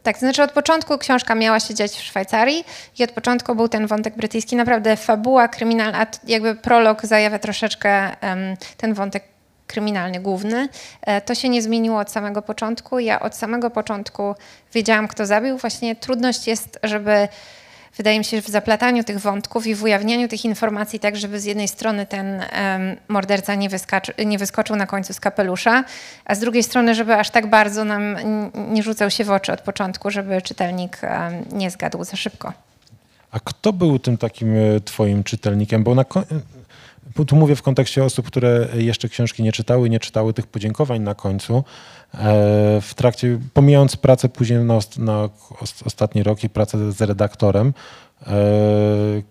[0.02, 2.64] Tak, to znaczy od początku książka miała się dziać w Szwajcarii
[2.98, 4.56] i od początku był ten wątek brytyjski.
[4.56, 9.24] Naprawdę fabuła kryminalna, jakby prolog zajawia troszeczkę um, ten wątek
[9.70, 10.68] kryminalny główny.
[11.02, 12.98] E, to się nie zmieniło od samego początku.
[12.98, 14.34] Ja od samego początku
[14.74, 15.58] wiedziałam, kto zabił.
[15.58, 17.28] Właśnie trudność jest, żeby
[17.96, 21.44] wydaje mi się, w zaplataniu tych wątków i w ujawnianiu tych informacji tak, żeby z
[21.44, 23.68] jednej strony ten um, morderca nie,
[24.26, 25.84] nie, wyskoczył na końcu z kapelusza,
[26.24, 28.16] a z drugiej strony, żeby aż tak bardzo nam
[28.54, 32.52] nie rzucał się w oczy od początku, żeby czytelnik um, nie zgadł za szybko.
[33.30, 35.84] A kto był tym takim e, twoim czytelnikiem?
[35.84, 36.04] Bo na,
[37.26, 41.14] tu mówię w kontekście osób, które jeszcze książki nie czytały, nie czytały tych podziękowań na
[41.14, 41.64] końcu.
[42.14, 45.28] E, w trakcie, pomijając pracę później na, na
[45.84, 47.72] ostatni rok i pracę z redaktorem,
[48.26, 48.32] e,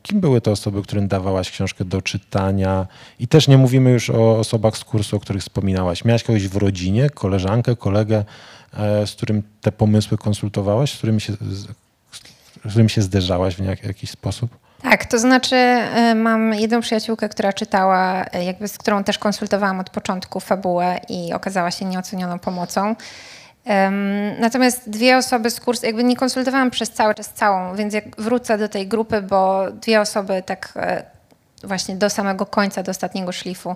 [0.03, 2.87] kim były te osoby, którym dawałaś książkę do czytania?
[3.19, 6.05] I też nie mówimy już o osobach z kursu, o których wspominałaś.
[6.05, 8.25] Miałaś kogoś w rodzinie, koleżankę, kolegę,
[8.73, 11.33] e, z którym te pomysły konsultowałaś, z którym się,
[12.65, 14.68] z którym się zderzałaś w jakiś sposób?
[14.81, 19.79] Tak, to znaczy e, mam jedną przyjaciółkę, która czytała, e, jakby z którą też konsultowałam
[19.79, 22.95] od początku fabułę i okazała się nieocenioną pomocą.
[24.39, 28.57] Natomiast dwie osoby z kursu, jakby nie konsultowałam przez cały czas całą, więc jak wrócę
[28.57, 31.03] do tej grupy, bo dwie osoby tak e,
[31.63, 33.75] właśnie do samego końca, do ostatniego szlifu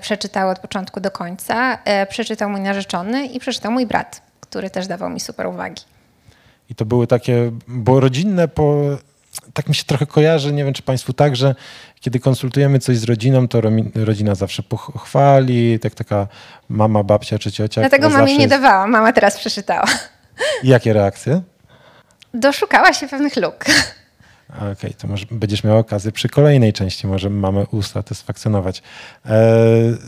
[0.00, 1.78] przeczytały od początku do końca.
[2.08, 5.82] Przeczytał mój narzeczony i przeczytał mój brat, który też dawał mi super uwagi.
[6.70, 8.96] I to były takie, bo rodzinne po
[9.54, 11.54] tak mi się trochę kojarzy, nie wiem czy Państwu tak, że
[12.00, 13.60] kiedy konsultujemy coś z rodziną, to
[13.94, 16.26] rodzina zawsze pochwali, tak taka
[16.68, 17.80] mama, babcia czy ciocia.
[17.80, 19.84] Dlatego mamie nie dawała, mama teraz przeczytała.
[20.62, 21.42] I jakie reakcje?
[22.34, 23.64] Doszukała się pewnych luk.
[24.56, 28.82] Okej, okay, to może będziesz miał okazję przy kolejnej części, może mamy usatysfakcjonować.
[29.26, 29.32] E,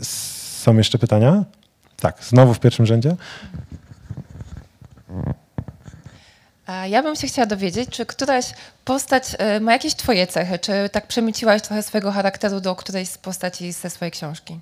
[0.01, 1.43] są jeszcze pytania?
[2.01, 3.15] Tak, znowu w pierwszym rzędzie.
[6.87, 8.45] Ja bym się chciała dowiedzieć, czy któraś
[8.85, 10.59] postać e, ma jakieś twoje cechy?
[10.59, 14.59] Czy tak przemyciłaś trochę swojego charakteru do którejś z postaci ze swojej książki?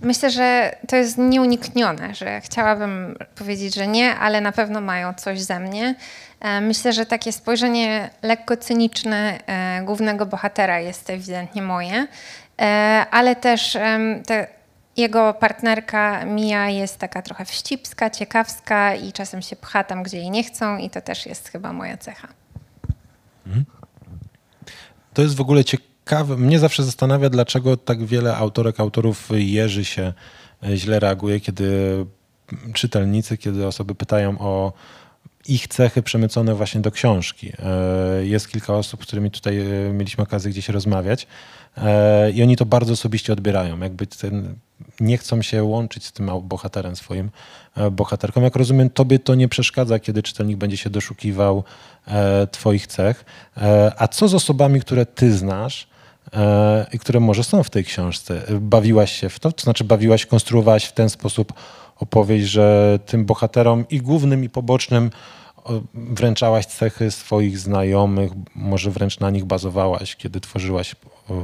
[0.00, 5.40] Myślę, że to jest nieuniknione, że chciałabym powiedzieć, że nie, ale na pewno mają coś
[5.40, 5.94] ze mnie.
[6.40, 12.06] E, myślę, że takie spojrzenie lekko cyniczne e, głównego bohatera jest ewidentnie moje,
[13.10, 13.78] ale też
[14.26, 14.46] te
[14.96, 20.30] jego partnerka Mia jest taka trochę wścibska, ciekawska i czasem się pcha tam, gdzie jej
[20.30, 22.28] nie chcą i to też jest chyba moja cecha.
[23.46, 23.64] Mhm.
[25.14, 26.36] To jest w ogóle ciekawe.
[26.36, 30.12] Mnie zawsze zastanawia, dlaczego tak wiele autorek, autorów jeży się
[30.62, 32.06] e, źle reaguje, kiedy
[32.74, 34.72] czytelnicy, kiedy osoby pytają o
[35.48, 37.52] ich cechy przemycone właśnie do książki.
[37.58, 41.26] E, jest kilka osób, z którymi tutaj e, mieliśmy okazję gdzieś rozmawiać
[42.34, 43.80] i oni to bardzo osobiście odbierają.
[43.80, 44.54] Jakby ten
[45.00, 47.30] nie chcą się łączyć z tym bohaterem swoim,
[47.76, 48.42] e, bohaterką.
[48.42, 51.64] Jak rozumiem, tobie to nie przeszkadza, kiedy czytelnik będzie się doszukiwał
[52.06, 53.24] e, twoich cech.
[53.56, 55.94] E, a co z osobami, które ty znasz
[56.92, 58.42] i które może są w tej książce?
[58.60, 59.52] Bawiłaś się w to?
[59.52, 61.52] To znaczy bawiłaś, konstruowałaś w ten sposób
[62.00, 65.10] opowieść, że tym bohaterom i głównym, i pobocznym
[65.94, 70.96] wręczałaś cechy swoich znajomych, może wręcz na nich bazowałaś, kiedy tworzyłaś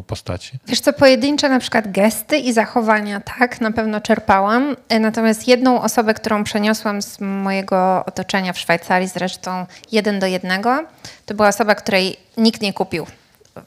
[0.07, 0.59] postaci?
[0.67, 4.77] Wiesz co, pojedyncze na przykład gesty i zachowania, tak, na pewno czerpałam.
[4.89, 10.85] E, natomiast jedną osobę, którą przeniosłam z mojego otoczenia w Szwajcarii, zresztą jeden do jednego,
[11.27, 13.07] to była osoba, której nikt nie kupił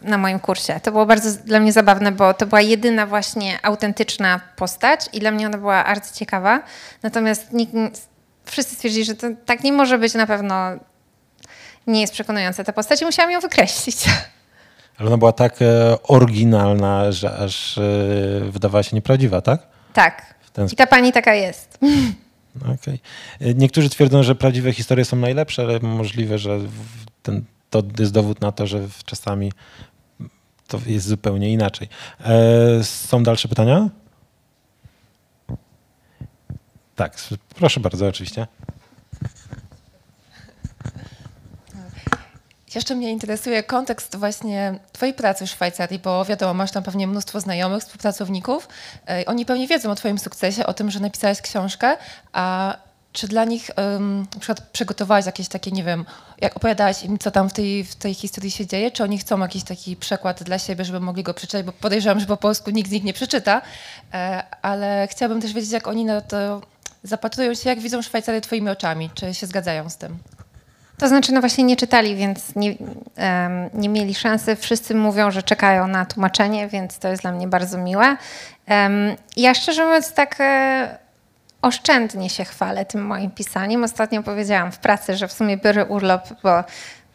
[0.02, 0.80] na moim kursie.
[0.84, 5.32] To było bardzo dla mnie zabawne, bo to była jedyna właśnie autentyczna postać i dla
[5.32, 6.62] mnie ona była arcyciekawa.
[7.04, 7.74] Natomiast nikt,
[8.46, 10.56] wszyscy stwierdzili, że to tak nie może być na pewno
[11.88, 13.98] nie jest przekonująca ta postać i musiałam ją wykreślić.
[14.98, 17.82] Ale ona była tak e, oryginalna, że aż e,
[18.52, 19.68] wydawała się nieprawdziwa, tak?
[19.94, 20.34] Tak.
[20.72, 21.80] I ta pani taka jest.
[22.56, 23.00] Okay.
[23.42, 26.60] E, niektórzy twierdzą, że prawdziwe historie są najlepsze, ale możliwe, że
[27.24, 27.46] ten,
[27.82, 29.52] to jest dowód na to, że czasami
[30.68, 31.90] to jest zupełnie inaczej.
[32.26, 33.90] E, są dalsze pytania?
[36.96, 37.18] Tak,
[37.56, 38.48] proszę bardzo, oczywiście.
[42.76, 47.40] Jeszcze mnie interesuje kontekst właśnie Twojej pracy w Szwajcarii, bo wiadomo, masz tam pewnie mnóstwo
[47.40, 48.68] znajomych, współpracowników.
[49.10, 51.98] E, oni pewnie wiedzą o Twoim sukcesie, o tym, że napisałaś książkę,
[52.34, 52.78] a
[53.14, 56.06] czy dla nich um, na przykład przygotowałaś jakieś takie, nie wiem,
[56.42, 59.40] jak opowiadałaś im, co tam w tej, w tej historii się dzieje, czy oni chcą
[59.40, 62.90] jakiś taki przekład dla siebie, żeby mogli go przeczytać, bo podejrzewam, że po polsku nikt
[62.90, 63.62] z nich nie przeczyta,
[64.14, 66.62] e, ale chciałabym też wiedzieć, jak oni na to
[67.04, 70.18] zapatrują się, jak widzą Szwajcarię Twoimi oczami, czy się zgadzają z tym?
[70.98, 72.78] To znaczy, no właśnie nie czytali, więc nie, um,
[73.74, 74.56] nie mieli szansy.
[74.56, 78.18] Wszyscy mówią, że czekają na tłumaczenie, więc to jest dla mnie bardzo miłe.
[78.70, 81.03] Um, ja szczerze mówiąc tak e,
[81.64, 83.84] oszczędnie się chwalę tym moim pisaniem.
[83.84, 86.64] Ostatnio powiedziałam w pracy, że w sumie biorę urlop, bo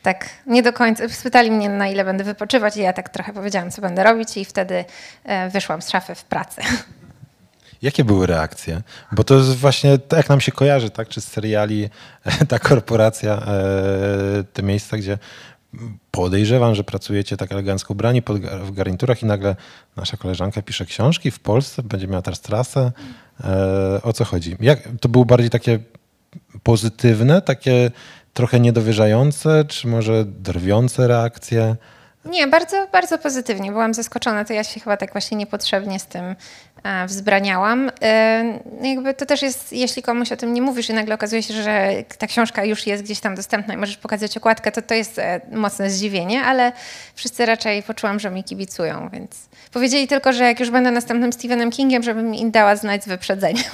[0.02, 3.70] tak nie do końca, spytali mnie na ile będę wypoczywać i ja tak trochę powiedziałam,
[3.70, 4.84] co będę robić i wtedy
[5.24, 6.60] e, wyszłam z szafy w pracy.
[7.82, 8.80] Jakie były reakcje?
[9.12, 11.08] Bo to jest właśnie, tak jak nam się kojarzy, tak?
[11.08, 11.90] Czy z seriali
[12.48, 15.18] ta korporacja, e, te miejsca, gdzie
[16.10, 19.56] podejrzewam, że pracujecie tak elegancko ubrani pod, w garniturach i nagle
[19.96, 22.92] nasza koleżanka pisze książki w Polsce, będzie miała teraz trasę.
[23.44, 24.56] E, o co chodzi?
[24.60, 25.78] Jak, to było bardziej takie
[26.62, 27.90] pozytywne, takie
[28.34, 31.76] trochę niedowierzające, czy może drwiące reakcje?
[32.24, 33.72] Nie, bardzo, bardzo pozytywnie.
[33.72, 34.44] Byłam zaskoczona.
[34.44, 36.36] To ja się chyba tak właśnie niepotrzebnie z tym
[37.06, 37.90] wzbraniałam.
[38.02, 41.54] E, jakby to też jest, jeśli komuś o tym nie mówisz i nagle okazuje się,
[41.62, 45.18] że ta książka już jest gdzieś tam dostępna i możesz pokazać okładkę, to to jest
[45.18, 46.72] e, mocne zdziwienie, ale
[47.14, 51.70] wszyscy raczej poczułam, że mi kibicują, więc powiedzieli tylko, że jak już będę następnym Stephenem
[51.70, 53.64] Kingiem, żebym im dała znać z wyprzedzeniem.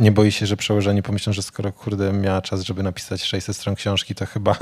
[0.00, 3.74] nie boi się, że przełożeni pomyślą, że skoro kurde miała czas, żeby napisać 600 stron
[3.74, 4.56] książki, to chyba,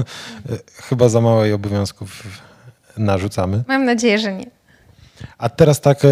[0.89, 2.23] chyba za mało jej obowiązków
[2.97, 3.65] narzucamy?
[3.69, 4.56] Mam nadzieję, że nie.
[5.39, 6.09] A teraz tak e,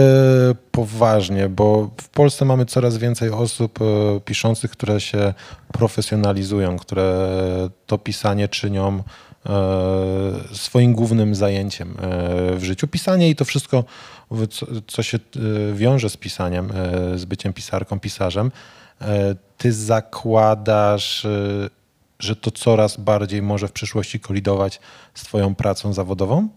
[0.70, 5.34] poważnie, bo w Polsce mamy coraz więcej osób e, piszących, które się
[5.72, 7.28] profesjonalizują, które
[7.86, 9.02] to pisanie czynią
[9.46, 9.52] e,
[10.52, 11.96] swoim głównym zajęciem
[12.56, 12.88] w życiu.
[12.88, 13.84] Pisanie i to wszystko,
[14.50, 15.18] co, co się
[15.74, 16.72] wiąże z pisaniem,
[17.14, 18.52] z byciem pisarką, pisarzem.
[19.58, 21.26] Ty zakładasz,
[22.18, 24.80] że to coraz bardziej może w przyszłości kolidować
[25.14, 26.48] z Twoją pracą zawodową?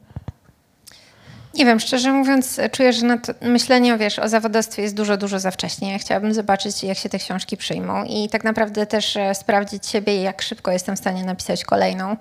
[1.58, 5.51] Nie wiem, szczerze mówiąc, czuję, że to, myślenie wiesz, o zawodowstwie jest dużo, dużo za
[5.51, 5.99] wcześnie.
[5.99, 10.41] Chciałabym zobaczyć, jak się te książki przyjmą i tak naprawdę też e, sprawdzić siebie, jak
[10.41, 12.18] szybko jestem w stanie napisać kolejną.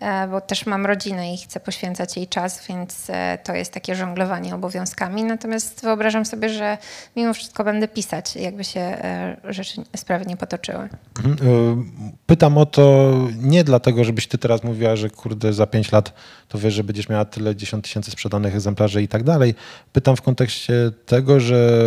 [0.00, 3.94] E, bo też mam rodzinę i chcę poświęcać jej czas, więc e, to jest takie
[3.94, 5.24] żonglowanie obowiązkami.
[5.24, 6.78] Natomiast wyobrażam sobie, że
[7.16, 10.88] mimo wszystko będę pisać, jakby się e, rzeczy, sprawy nie potoczyły.
[11.24, 11.90] Mhm.
[12.26, 16.12] Pytam o to nie dlatego, żebyś ty teraz mówiła, że kurde za pięć lat
[16.48, 19.54] to wiesz, że będziesz miała tyle dziesiąt tysięcy sprzedanych egzemplarzy i tak dalej.
[19.92, 20.74] Pytam w kontekście
[21.06, 21.82] tego, że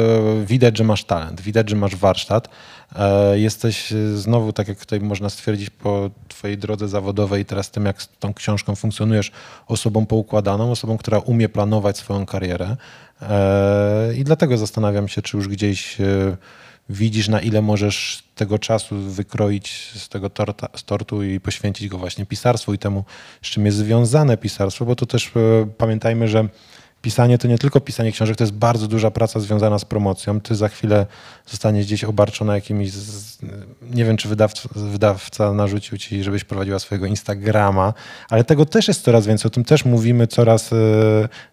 [0.45, 2.49] widać, że masz talent, widać, że masz warsztat.
[3.33, 8.09] Jesteś znowu, tak jak tutaj można stwierdzić po twojej drodze zawodowej teraz tym, jak z
[8.19, 9.31] tą książką funkcjonujesz,
[9.67, 12.77] osobą poukładaną, osobą, która umie planować swoją karierę.
[13.21, 16.37] E, I dlatego zastanawiam się, czy już gdzieś e,
[16.89, 21.97] widzisz, na ile możesz tego czasu wykroić z tego torta, z tortu i poświęcić go
[21.97, 23.03] właśnie pisarstwu i temu,
[23.41, 26.47] z czym jest związane pisarstwo, bo to też e, pamiętajmy, że
[27.03, 30.41] pisanie to nie tylko pisanie książek, to jest bardzo duża praca związana z promocją.
[30.41, 31.05] Ty za chwilę
[31.47, 32.91] zostaniesz gdzieś obarczona jakimiś,
[33.91, 37.93] nie wiem czy wydawca, wydawca narzucił ci, żebyś prowadziła swojego Instagrama,
[38.29, 40.75] ale tego też jest coraz więcej, o tym też mówimy coraz, e,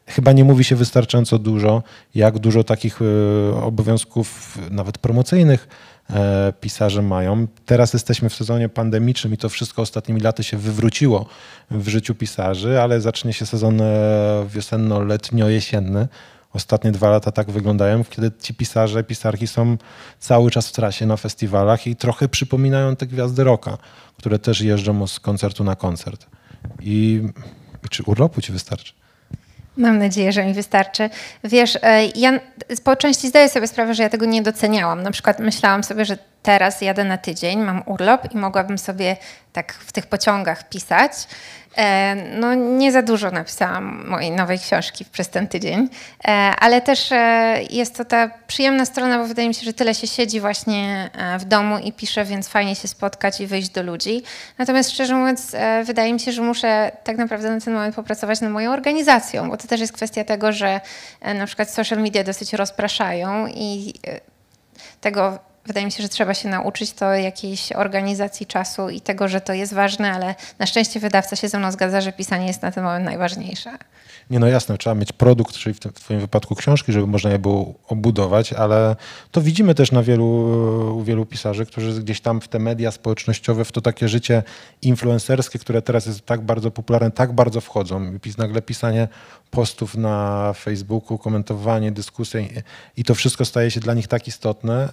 [0.06, 1.82] chyba nie mówi się wystarczająco dużo,
[2.14, 5.68] jak dużo takich e, obowiązków, nawet promocyjnych,
[6.60, 7.46] pisarze mają.
[7.66, 11.26] Teraz jesteśmy w sezonie pandemicznym i to wszystko ostatnimi laty się wywróciło
[11.70, 16.08] w życiu pisarzy, ale zacznie się sezon e, wiosenno-letnio-jesienny.
[16.52, 19.76] Ostatnie dwa lata tak wyglądają, kiedy ci pisarze, pisarki są
[20.18, 23.78] cały czas w trasie na festiwalach i trochę przypominają te gwiazdy rocka,
[24.16, 26.26] które też jeżdżą z koncertu na koncert.
[26.80, 27.22] I,
[27.84, 28.99] i czy urlopu ci wystarczy?
[29.80, 31.10] Mam nadzieję, że mi wystarczy.
[31.44, 32.40] Wiesz, e, ja
[32.84, 35.02] po części zdaję sobie sprawę, że ja tego nie doceniałam.
[35.02, 39.16] Na przykład myślałam sobie, że teraz jadę na tydzień, mam urlop i mogłabym sobie
[39.52, 41.12] tak w tych pociągach pisać.
[41.80, 45.88] E, no nie za dużo napisałam mojej nowej książki przez ten tydzień,
[46.24, 46.28] e,
[46.60, 50.06] ale też e, jest to ta przyjemna strona, bo wydaje mi się, że tyle się
[50.06, 54.22] siedzi właśnie w domu i pisze, więc fajnie się spotkać i wyjść do ludzi.
[54.58, 58.50] Natomiast szczerze mówiąc, wydaje mi się, że muszę tak naprawdę na ten moment popracować nad
[58.50, 60.80] moją organizacją, bo to też jest kwestia tego, że
[61.34, 63.94] na przykład social media dosyć rozpraszają i
[65.00, 65.38] tego
[65.70, 69.52] wydaje mi się, że trzeba się nauczyć to jakiejś organizacji czasu i tego, że to
[69.52, 72.84] jest ważne, ale na szczęście wydawca się ze mną zgadza, że pisanie jest na ten
[72.84, 73.78] moment najważniejsze.
[74.30, 77.30] Nie no jasne, trzeba mieć produkt, czyli w, tym, w twoim wypadku książki, żeby można
[77.30, 78.96] je było obudować, ale
[79.30, 83.72] to widzimy też na wielu, wielu pisarzy, którzy gdzieś tam w te media społecznościowe, w
[83.72, 84.42] to takie życie
[84.82, 88.12] influencerskie, które teraz jest tak bardzo popularne, tak bardzo wchodzą.
[88.38, 89.08] Nagle pisanie
[89.50, 92.46] postów na Facebooku, komentowanie, dyskusje
[92.96, 94.90] i to wszystko staje się dla nich tak istotne, e,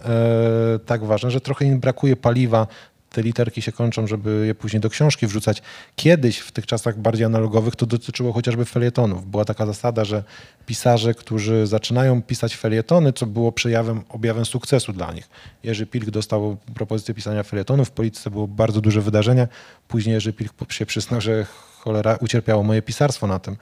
[0.86, 2.68] tak ważne, że trochę im brakuje paliwa
[3.10, 5.62] te literki się kończą, żeby je później do książki wrzucać.
[5.96, 9.26] Kiedyś, w tych czasach bardziej analogowych, to dotyczyło chociażby felietonów.
[9.26, 10.24] Była taka zasada, że
[10.66, 15.30] pisarze, którzy zaczynają pisać felietony, co było przejawem, objawem sukcesu dla nich.
[15.64, 19.48] Jerzy Pilk dostał propozycję pisania felietonów, w polityce było bardzo duże wydarzenie.
[19.88, 21.46] Później Jerzy Pilk się przysnął, że
[21.80, 23.58] cholera, ucierpiało moje pisarstwo na tym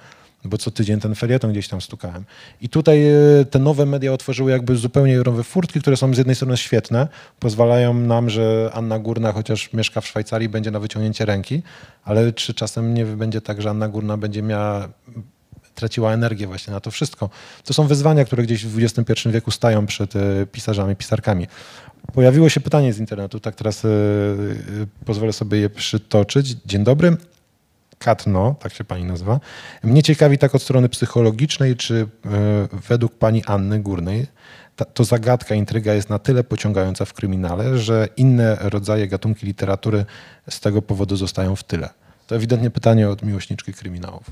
[0.46, 2.24] bo co tydzień ten felieton gdzieś tam stukałem.
[2.62, 6.36] I tutaj e, te nowe media otworzyły jakby zupełnie nowe furtki, które są z jednej
[6.36, 7.08] strony świetne,
[7.40, 11.62] pozwalają nam, że Anna Górna, chociaż mieszka w Szwajcarii, będzie na wyciągnięcie ręki,
[12.04, 14.90] ale czy czasem nie będzie tak, że Anna Górna będzie miała
[15.76, 17.30] traciła energię właśnie na to wszystko.
[17.64, 20.20] To są wyzwania, które gdzieś w XXI wieku stają przed e,
[20.52, 21.48] pisarzami, pisarkami.
[22.14, 23.90] Pojawiło się pytanie z internetu, tak teraz e,
[25.06, 26.56] pozwolę sobie je przytoczyć.
[26.66, 27.18] Dzień dobry.
[28.06, 29.40] Katno, tak się pani nazywa.
[29.84, 32.30] Mnie ciekawi tak od strony psychologicznej, czy e,
[32.88, 34.28] według pani Anny Górnej
[34.76, 40.06] ta, to zagadka, intryga jest na tyle pociągająca w kryminale, że inne rodzaje, gatunki literatury
[40.50, 41.90] z tego powodu zostają w tyle.
[42.28, 44.32] To ewidentnie pytanie od miłośniczki kryminałów.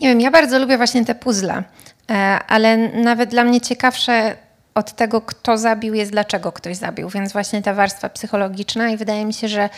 [0.00, 1.64] Nie wiem, ja bardzo lubię właśnie te puzzle,
[2.10, 2.14] e,
[2.48, 4.36] ale nawet dla mnie ciekawsze
[4.74, 7.08] od tego, kto zabił, jest dlaczego ktoś zabił.
[7.08, 9.68] Więc właśnie ta warstwa psychologiczna i wydaje mi się, że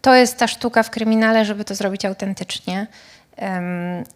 [0.00, 2.86] to jest ta sztuka w kryminale, żeby to zrobić autentycznie.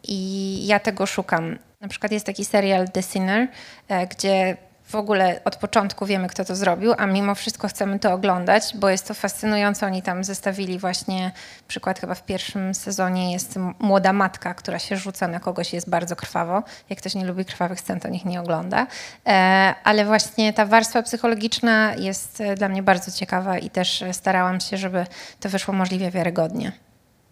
[0.02, 1.58] I ja tego szukam.
[1.80, 3.48] Na przykład jest taki serial The Sinner,
[3.88, 4.56] e, gdzie
[4.86, 8.88] w ogóle od początku wiemy, kto to zrobił, a mimo wszystko chcemy to oglądać, bo
[8.88, 9.86] jest to fascynujące.
[9.86, 11.32] Oni tam zestawili właśnie
[11.68, 16.16] przykład chyba w pierwszym sezonie jest młoda matka, która się rzuca na kogoś jest bardzo
[16.16, 16.62] krwawo.
[16.90, 18.86] Jak ktoś nie lubi krwawych scen, to niech nie ogląda.
[19.26, 24.60] E, ale właśnie ta warstwa psychologiczna jest e, dla mnie bardzo ciekawa i też starałam
[24.60, 25.06] się, żeby
[25.40, 26.72] to wyszło możliwie wiarygodnie.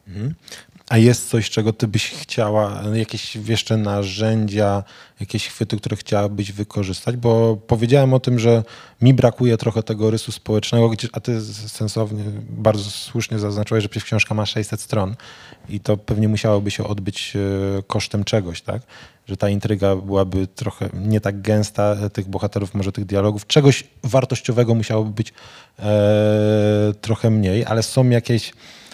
[0.09, 0.35] Mhm.
[0.93, 4.85] A jest coś, czego ty byś chciała, jakieś jeszcze narzędzia,
[5.21, 7.17] jakieś chwyty, które chciałabyś wykorzystać?
[7.17, 8.63] Bo powiedziałem o tym, że
[9.03, 14.35] mi brakuje trochę tego rysu społecznego, a ty sensownie, bardzo słusznie zaznaczyłeś, że przecież książka
[14.35, 15.15] ma 600 stron
[15.69, 18.83] i to pewnie musiałoby się odbyć e, kosztem czegoś, tak?
[19.27, 23.47] Że ta intryga byłaby trochę nie tak gęsta, e, tych bohaterów, może tych dialogów.
[23.47, 25.33] Czegoś wartościowego musiałoby być
[25.79, 28.53] e, trochę mniej, ale są jakieś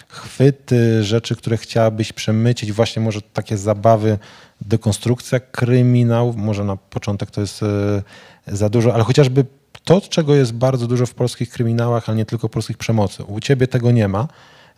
[0.09, 4.17] chwyty, rzeczy, które chciałabyś przemycić, właśnie może takie zabawy,
[4.61, 8.01] dekonstrukcja, kryminał, może na początek to jest e,
[8.47, 9.45] za dużo, ale chociażby
[9.83, 13.23] to, czego jest bardzo dużo w polskich kryminałach, ale nie tylko polskich przemocy.
[13.23, 14.27] U ciebie tego nie ma.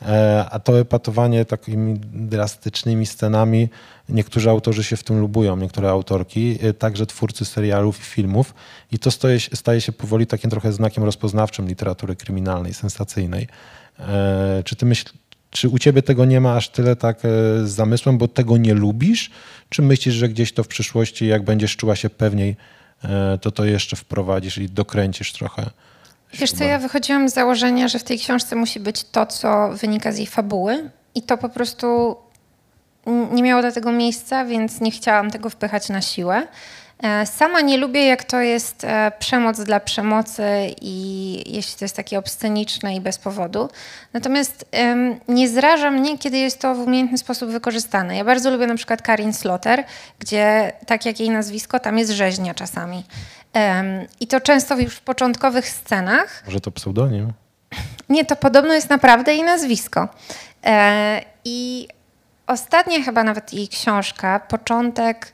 [0.02, 3.70] E, a to epatowanie takimi drastycznymi scenami,
[4.10, 8.54] niektórzy autorzy się w tym lubują, niektóre autorki, e, także twórcy serialów i filmów.
[8.92, 13.48] I to staje, staje się powoli takim trochę znakiem rozpoznawczym literatury kryminalnej, sensacyjnej.
[14.66, 15.06] Czy ty myśl,
[15.52, 17.20] czy u ciebie tego nie ma aż tyle tak
[17.64, 19.32] z zamysłem, bo tego nie lubisz?
[19.70, 22.56] Czy myślisz, że gdzieś to w przyszłości, jak będziesz czuła się pewniej,
[23.42, 25.70] to to jeszcze wprowadzisz i dokręcisz trochę?
[26.34, 30.12] Wiesz co, ja wychodziłam z założenia, że w tej książce musi być to, co wynika
[30.12, 32.16] z jej fabuły i to po prostu
[33.32, 36.48] nie miało do tego miejsca, więc nie chciałam tego wpychać na siłę.
[37.02, 40.44] E, sama nie lubię, jak to jest e, przemoc dla przemocy
[40.82, 43.70] i jeśli to jest takie obsceniczne i bez powodu.
[44.14, 48.18] Natomiast um, nie zraża mnie, kiedy jest to w umiejętny sposób wykorzystane.
[48.18, 49.84] Ja bardzo lubię na przykład Karin Slotter,
[50.20, 53.04] gdzie tak jak jej nazwisko, tam jest rzeźnia czasami.
[53.54, 53.86] Um,
[54.20, 56.44] I to często już w początkowych scenach.
[56.46, 57.34] Może to pseudonim?
[58.10, 60.08] Nie, to podobno jest naprawdę jej nazwisko.
[60.66, 61.88] E, I
[62.48, 65.34] ostatnia chyba nawet jej książka, początek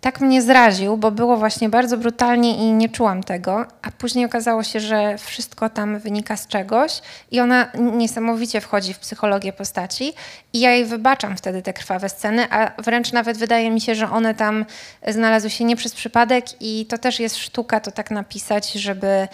[0.00, 4.62] tak mnie zraził, bo było właśnie bardzo brutalnie i nie czułam tego, a później okazało
[4.62, 10.12] się, że wszystko tam wynika z czegoś i ona niesamowicie wchodzi w psychologię postaci
[10.52, 14.10] i ja jej wybaczam wtedy te krwawe sceny, a wręcz nawet wydaje mi się, że
[14.10, 14.64] one tam
[15.08, 19.28] znalazły się nie przez przypadek i to też jest sztuka to tak napisać, żeby,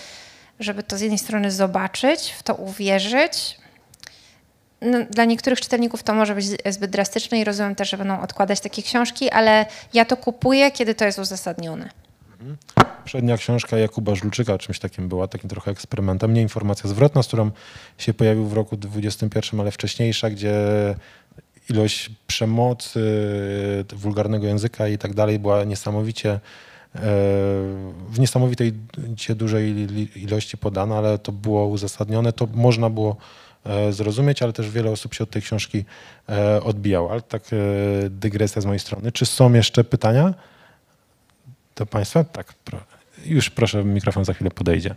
[0.60, 3.63] żeby to z jednej strony zobaczyć, w to uwierzyć,
[4.84, 8.60] no, dla niektórych czytelników to może być zbyt drastyczne i rozumiem też, że będą odkładać
[8.60, 11.90] takie książki, ale ja to kupuję, kiedy to jest uzasadnione.
[13.04, 16.34] Przednia książka Jakuba Żulczyka czymś takim była, takim trochę eksperymentem.
[16.34, 17.50] Nie informacja zwrotna, z którą
[17.98, 20.54] się pojawił w roku 2021, ale wcześniejsza, gdzie
[21.70, 23.00] ilość przemocy,
[23.92, 26.40] wulgarnego języka i tak dalej była niesamowicie e,
[28.08, 28.72] w niesamowitej
[29.36, 33.16] dużej ilości podana, ale to było uzasadnione, to można było
[33.90, 35.84] zrozumieć, ale też wiele osób się od tej książki
[36.28, 37.10] e, odbijało.
[37.10, 37.56] Ale tak e,
[38.10, 39.12] dygresja z mojej strony.
[39.12, 40.34] Czy są jeszcze pytania
[41.76, 42.24] do Państwa?
[42.24, 42.54] Tak,
[43.24, 44.94] już proszę, mikrofon za chwilę podejdzie.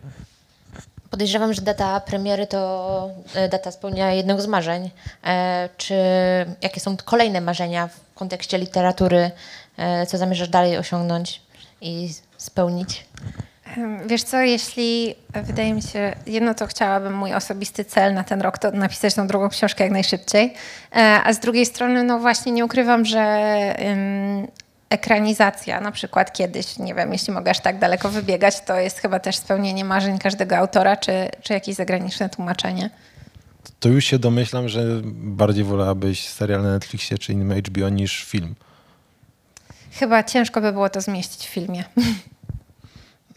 [1.09, 3.09] Podejrzewam, że data premiery to
[3.51, 4.89] data spełnienia jednego z marzeń.
[5.77, 5.95] Czy
[6.61, 9.31] jakie są kolejne marzenia w kontekście literatury?
[10.07, 11.41] Co zamierzasz dalej osiągnąć
[11.81, 13.05] i spełnić?
[14.05, 18.57] Wiesz co, jeśli wydaje mi się, jedno to chciałabym mój osobisty cel na ten rok
[18.57, 20.53] to napisać tą drugą książkę jak najszybciej,
[20.95, 24.47] e, a z drugiej strony no właśnie nie ukrywam, że um,
[24.89, 29.19] ekranizacja na przykład kiedyś, nie wiem, jeśli mogę aż tak daleko wybiegać, to jest chyba
[29.19, 32.89] też spełnienie marzeń każdego autora, czy, czy jakieś zagraniczne tłumaczenie.
[33.79, 34.81] To już się domyślam, że
[35.13, 38.55] bardziej wolałabyś serial na Netflixie czy innym HBO niż film.
[39.91, 41.83] Chyba ciężko by było to zmieścić w filmie.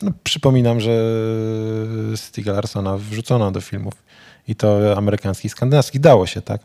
[0.02, 0.92] No, przypominam, że
[2.16, 3.94] Stiga Larsona wrzucono do filmów
[4.48, 6.60] i to amerykańskich, skandynawskich dało się, tak?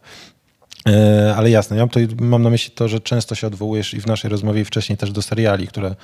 [0.88, 1.88] E, ale jasne, ja
[2.22, 5.12] mam na myśli to, że często się odwołujesz i w naszej rozmowie i wcześniej też
[5.12, 5.96] do seriali, które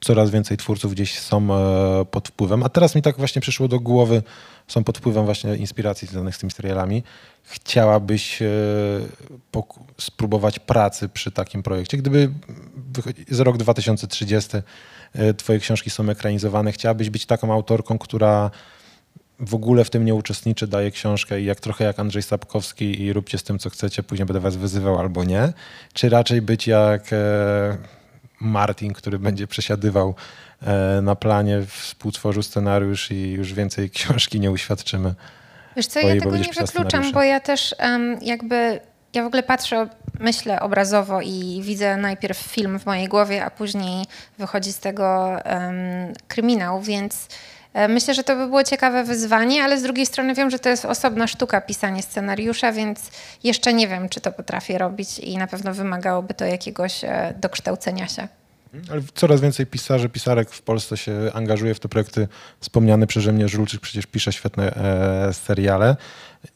[0.00, 2.62] coraz więcej twórców gdzieś są e, pod wpływem.
[2.62, 4.22] A teraz mi tak właśnie przyszło do głowy,
[4.68, 7.02] są pod wpływem właśnie inspiracji związanych z tymi serialami.
[7.42, 8.46] Chciałabyś e,
[9.98, 11.96] spróbować pracy przy takim projekcie?
[11.96, 12.30] Gdyby
[13.28, 14.62] za rok 2030 E,
[15.36, 16.72] twoje książki są ekranizowane.
[16.72, 18.50] Chciałabyś być taką autorką, która
[19.42, 23.12] w ogóle w tym nie uczestniczy, daje książkę i jak trochę jak Andrzej Sapkowski i
[23.12, 25.52] róbcie z tym, co chcecie, później będę was wyzywał albo nie?
[25.92, 27.76] Czy raczej być jak e,
[28.40, 30.14] Martin, który będzie przesiadywał
[30.62, 35.14] e, na planie, współtworzył scenariusz i już więcej książki nie uświadczymy?
[35.76, 38.80] Wiesz co, ja tego nie wykluczam, bo ja też um, jakby
[39.14, 39.88] ja w ogóle patrzę,
[40.22, 44.04] myślę obrazowo i widzę najpierw film w mojej głowie, a później
[44.38, 47.28] wychodzi z tego um, kryminał, więc
[47.74, 50.68] e, Myślę, że to by było ciekawe wyzwanie, ale z drugiej strony wiem, że to
[50.68, 53.10] jest osobna sztuka pisanie scenariusza, więc
[53.44, 58.08] jeszcze nie wiem, czy to potrafię robić i na pewno wymagałoby to jakiegoś e, dokształcenia
[58.08, 58.28] się.
[58.90, 62.28] Ale coraz więcej pisarzy, pisarek w Polsce się angażuje w te projekty.
[62.60, 65.96] Wspomniany przeze mnie Żulczyk przecież pisze świetne e, seriale.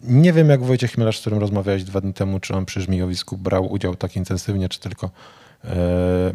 [0.00, 3.36] Nie wiem, jak Wojciech Chmielarz, z którym rozmawiałeś dwa dni temu, czy on przy Żmijowisku
[3.36, 5.10] brał udział tak intensywnie, czy tylko
[5.64, 6.32] e,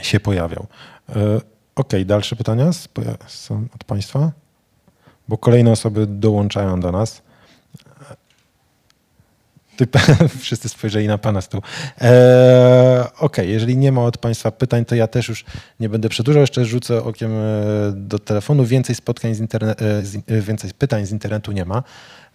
[0.00, 0.66] się pojawiał.
[1.08, 1.40] E,
[1.76, 2.70] Okej, okay, dalsze pytania
[3.26, 4.32] są od Państwa?
[5.28, 7.22] Bo kolejne osoby dołączają do nas.
[10.40, 11.62] Wszyscy spojrzeli na pana stół.
[12.00, 13.46] Eee, Okej, okay.
[13.46, 15.44] jeżeli nie ma od państwa pytań, to ja też już
[15.80, 16.40] nie będę przedłużał.
[16.40, 18.64] Jeszcze rzucę okiem e, do telefonu.
[18.64, 19.84] Więcej spotkań z internetu,
[20.28, 21.82] e, więcej pytań z internetu nie ma.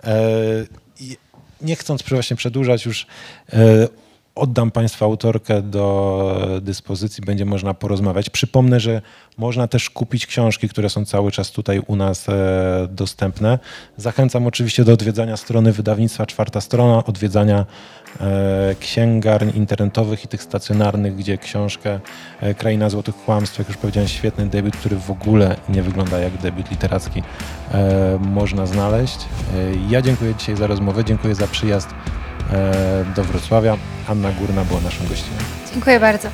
[0.03, 1.18] Eee,
[1.61, 3.07] nie chcąc właśnie przedłużać już,
[3.53, 3.88] e,
[4.36, 8.30] oddam Państwa autorkę do dyspozycji, będzie można porozmawiać.
[8.30, 9.02] Przypomnę, że
[9.38, 13.60] można też kupić książki, które są cały czas tutaj u nas e, dostępne.
[13.98, 17.66] Zachęcam oczywiście do odwiedzania strony wydawnictwa Czwarta Strona, odwiedzania
[18.22, 21.99] e, księgarni internetowych i tych stacjonarnych, gdzie książkę
[22.41, 26.38] e, Kraina Złotych Kłamstw, jak już powiedziałem, świetny debiut, który w ogóle nie wygląda jak
[26.38, 27.24] debiut literacki,
[28.20, 29.20] można znaleźć.
[29.90, 31.90] Ja dziękuję dzisiaj za rozmowę, dziękuję za przyjazd
[33.15, 33.78] do Wrocławia.
[34.07, 35.38] Anna Górna była naszą gościnią.
[35.73, 36.28] Dziękuję bardzo.